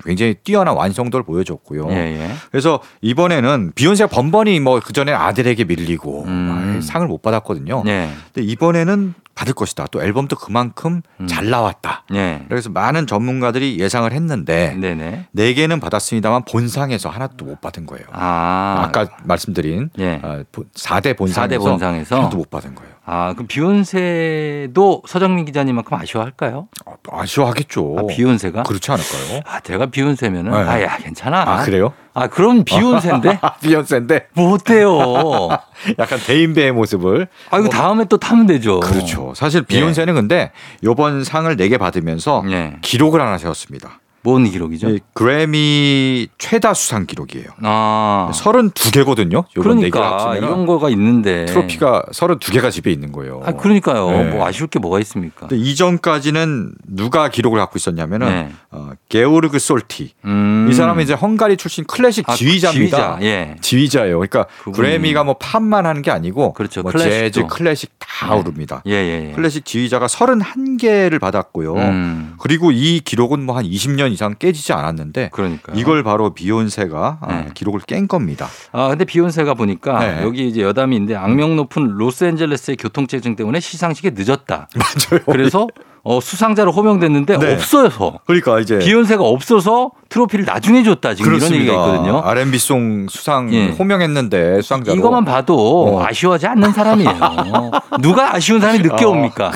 굉장히 0.06 0.36
뛰어난 0.44 0.76
완성도를 0.76 1.24
보여줬고요. 1.24 1.88
예, 1.90 1.96
예. 1.96 2.32
그래서 2.52 2.80
이번에는 3.02 3.72
비욘세가 3.74 4.10
번번이 4.10 4.60
뭐 4.60 4.80
그전에 4.80 5.12
아델에게 5.12 5.64
밀리고 5.64 6.26
음. 6.26 6.78
아, 6.78 6.82
상을 6.82 7.08
못 7.08 7.22
받았거든요. 7.22 7.84
예. 7.88 8.10
근데 8.32 8.48
이번에는 8.52 9.16
받을 9.40 9.54
것이다. 9.54 9.86
또 9.92 10.04
앨범도 10.04 10.36
그만큼 10.36 11.02
음. 11.22 11.28
잘 11.28 11.50
나왔다. 11.50 12.04
예. 12.14 12.46
그래서 12.50 12.70
많은 12.70 13.08
전문가들이 13.08 13.80
예상을 13.80 14.12
했는데 14.12 14.76
네네. 14.78 15.28
네 15.32 15.54
개는 15.54 15.80
받았습니다만 15.80 16.44
본상에서 16.44 17.08
하나도 17.08 17.46
못 17.46 17.62
받은 17.62 17.86
거예요. 17.86 18.06
아. 18.12 18.84
아, 18.84 18.92
까 18.92 19.08
말씀드린 19.24 19.92
예. 19.98 20.20
어, 20.22 20.44
4대 20.52 21.16
본상에서, 21.16 21.56
4대 21.56 21.58
본상에서? 21.58 22.18
하나도 22.18 22.36
못 22.36 22.50
받은 22.50 22.76
거예요. 22.76 22.92
아, 23.06 23.34
그럼 23.34 23.48
비욘세도 23.48 25.04
서정민 25.08 25.46
기자님만큼 25.46 25.98
아쉬워할까요? 25.98 26.68
아, 26.86 26.92
아쉬워하겠죠. 27.10 27.96
아, 27.98 28.02
비욘세가? 28.08 28.64
그렇지 28.64 28.92
않을까요? 28.92 29.42
아, 29.46 29.62
내가 29.62 29.86
비욘세면은 29.86 30.52
네. 30.52 30.58
아야, 30.58 30.98
괜찮아. 30.98 31.42
아 31.42 31.64
그래요? 31.64 31.94
아, 32.14 32.28
그럼 32.28 32.64
비욘세인데? 32.64 33.40
비욘세인데 33.62 34.28
뭐 34.34 34.54
어때요? 34.54 35.50
약간 36.00 36.20
대인배의 36.20 36.72
모습을 36.72 37.28
아, 37.52 37.60
이거 37.60 37.70
다음에 37.70 38.06
또 38.06 38.18
타면 38.18 38.48
되죠. 38.48 38.80
그렇죠. 38.80 39.34
사실 39.36 39.62
비욘세는 39.64 40.14
근데 40.16 40.52
이번 40.84 41.24
상을 41.24 41.54
네개 41.56 41.78
받으면서 41.78 42.44
예. 42.50 42.78
기록을 42.82 43.22
하나 43.22 43.38
세웠습니다. 43.38 44.00
뭔 44.22 44.44
기록이죠? 44.50 44.90
이 44.90 45.00
그래미 45.14 46.28
최다 46.38 46.74
수상 46.74 47.06
기록이에요. 47.06 47.46
아. 47.64 48.30
32개거든요. 48.34 49.46
요번 49.58 49.78
네 49.78 49.84
개를 49.90 49.92
그러니까 49.92 50.14
합치면 50.14 50.38
이런 50.38 50.66
거가 50.66 50.90
있는데. 50.90 51.46
트로피가 51.46 52.04
32개가 52.12 52.72
집에 52.72 52.92
있는 52.92 53.12
거예요. 53.12 53.42
아, 53.46 53.54
그러니까요. 53.54 54.10
네. 54.12 54.24
뭐 54.32 54.46
아쉬울 54.46 54.68
게 54.68 54.80
뭐가 54.80 55.00
있습니까? 55.00 55.48
이전까지는 55.52 56.74
누가 56.88 57.30
기록을 57.30 57.60
갖고 57.60 57.78
있었냐면은 57.78 58.28
네. 58.28 58.52
어, 58.72 58.92
게오르그 59.08 59.60
솔티. 59.60 60.12
음. 60.26 60.68
이 60.70 60.74
사람은 60.74 61.04
이제 61.04 61.14
헝가리 61.14 61.58
출신 61.58 61.86
클래식 61.86 62.30
아, 62.30 62.36
지휘자입니다. 62.36 63.18
지휘자. 63.18 63.18
예. 63.22 63.56
지휘자예요. 63.62 64.18
그러니까 64.20 64.46
그분이- 64.64 64.74
그래미가 64.76 65.24
뭐 65.24 65.36
팝만 65.40 65.86
하는 65.86 66.02
게 66.02 66.12
아니고 66.12 66.54
그렇죠. 66.54 66.82
뭐 66.82 66.92
클래식도. 66.92 67.14
재즈, 67.16 67.46
클래식 67.48 67.92
다 68.00 68.34
네. 68.34 68.40
오릅니다. 68.40 68.82
예, 68.88 68.92
예, 68.92 69.30
예. 69.30 69.32
클래식 69.34 69.66
지휘자가 69.66 70.08
31개를 70.08 71.20
받았고요. 71.20 71.74
음. 71.76 72.34
그리고 72.40 72.72
이 72.72 73.00
기록은 73.00 73.46
뭐 73.46 73.60
한 73.60 73.66
20년 73.66 74.09
이상 74.10 74.36
깨지지 74.38 74.74
않았는데 74.74 75.30
그러니까. 75.32 75.74
이걸 75.76 76.04
바로 76.04 76.34
비욘세가 76.34 77.18
아, 77.22 77.28
네. 77.34 77.48
기록을 77.54 77.82
깬 77.82 78.08
겁니다. 78.08 78.48
아, 78.72 78.90
근데 78.90 79.06
비욘세가 79.06 79.54
보니까 79.54 80.00
네. 80.00 80.24
여기 80.24 80.48
이제 80.48 80.62
여담인데 80.62 81.16
악명 81.16 81.56
높은 81.56 81.84
로스앤젤레스의 81.98 82.78
교통체증 82.78 83.36
때문에 83.36 83.60
시상식에 83.60 84.12
늦었다. 84.16 84.68
맞아요. 84.76 85.24
그래서 85.26 85.68
어, 86.04 86.20
수상자로 86.22 86.72
호명됐는데 86.72 87.38
네. 87.38 87.54
없어서 87.54 88.20
그러니까 88.26 88.60
이제 88.60 88.80
비욘세가 88.80 89.24
없어서 89.24 89.92
트로피를 90.10 90.46
나중에 90.46 90.84
줬다. 90.84 91.14
지금 91.14 91.36
이런 91.36 91.52
얘기가 91.54 91.74
있거든요. 91.74 92.22
R&B송 92.24 93.08
수상 93.10 93.54
예. 93.54 93.68
호명했는데 93.68 94.62
수상자로 94.62 94.98
이것만 94.98 95.26
봐도 95.26 95.98
어. 95.98 96.06
아쉬워하지 96.06 96.48
않는 96.48 96.74
사람이에요. 96.74 97.72
누가 98.02 98.34
아쉬운 98.36 98.60
사람이 98.60 98.80
늦게 98.80 99.06
어, 99.06 99.10
옵니까? 99.10 99.52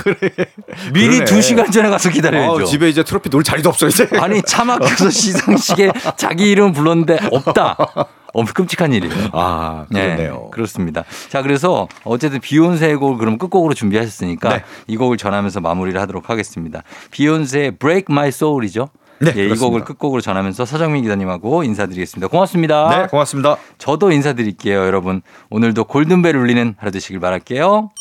미리 0.94 1.08
그러네. 1.20 1.26
두 1.26 1.42
시간 1.42 1.72
전에 1.72 1.90
가서 1.90 2.10
기다려야죠. 2.10 2.62
아, 2.62 2.66
집에 2.66 2.90
이제 2.90 3.04
트로피 3.04 3.30
놓을 3.30 3.44
자리도 3.44 3.70
없어 3.70 3.88
이제. 3.88 4.08
아니 4.20 4.42
차 4.44 4.64
막혀서 4.64 5.10
시상식에 5.10 5.92
자기 6.18 6.52
이름 6.52 6.74
불렀는데 6.74 7.20
없다. 7.32 7.78
어, 8.34 8.44
끔찍한 8.44 8.94
일이에요. 8.94 9.14
아 9.34 9.86
그렇네요. 9.90 10.50
그렇습니다. 10.52 11.04
자, 11.30 11.42
그래서 11.42 11.88
어쨌든 12.04 12.40
비욘세의 12.40 12.98
곡을 12.98 13.18
그럼 13.18 13.38
끝곡으로 13.38 13.74
준비하셨으니까 13.74 14.50
네. 14.50 14.64
이 14.88 14.98
곡을 14.98 15.18
전하면서 15.18 15.62
마무리를 15.62 16.00
하도록 16.02 16.30
하겠습니다. 16.30 16.84
비욘세의 17.12 17.78
Break 17.78 18.06
My 18.10 18.30
Soul이죠. 18.30 18.90
네, 19.20 19.32
예, 19.38 19.46
이. 19.48 19.56
곡을 19.56 19.84
끝곡으로 19.86 20.20
전하면서 20.22 20.66
서정민 20.66 21.04
기자님하고 21.04 21.64
인사드리겠습니다. 21.64 22.28
고맙습니다. 22.28 22.90
네 22.90 23.08
고맙습니다. 23.08 23.56
저도 23.78 24.12
인사드릴게요, 24.12 24.80
여러분. 24.86 25.22
오늘도 25.50 25.86
골든벨 25.86 26.36
울리는 26.36 26.76
하루 26.78 26.92
되시길 26.92 27.20
바랄게요. 27.20 27.92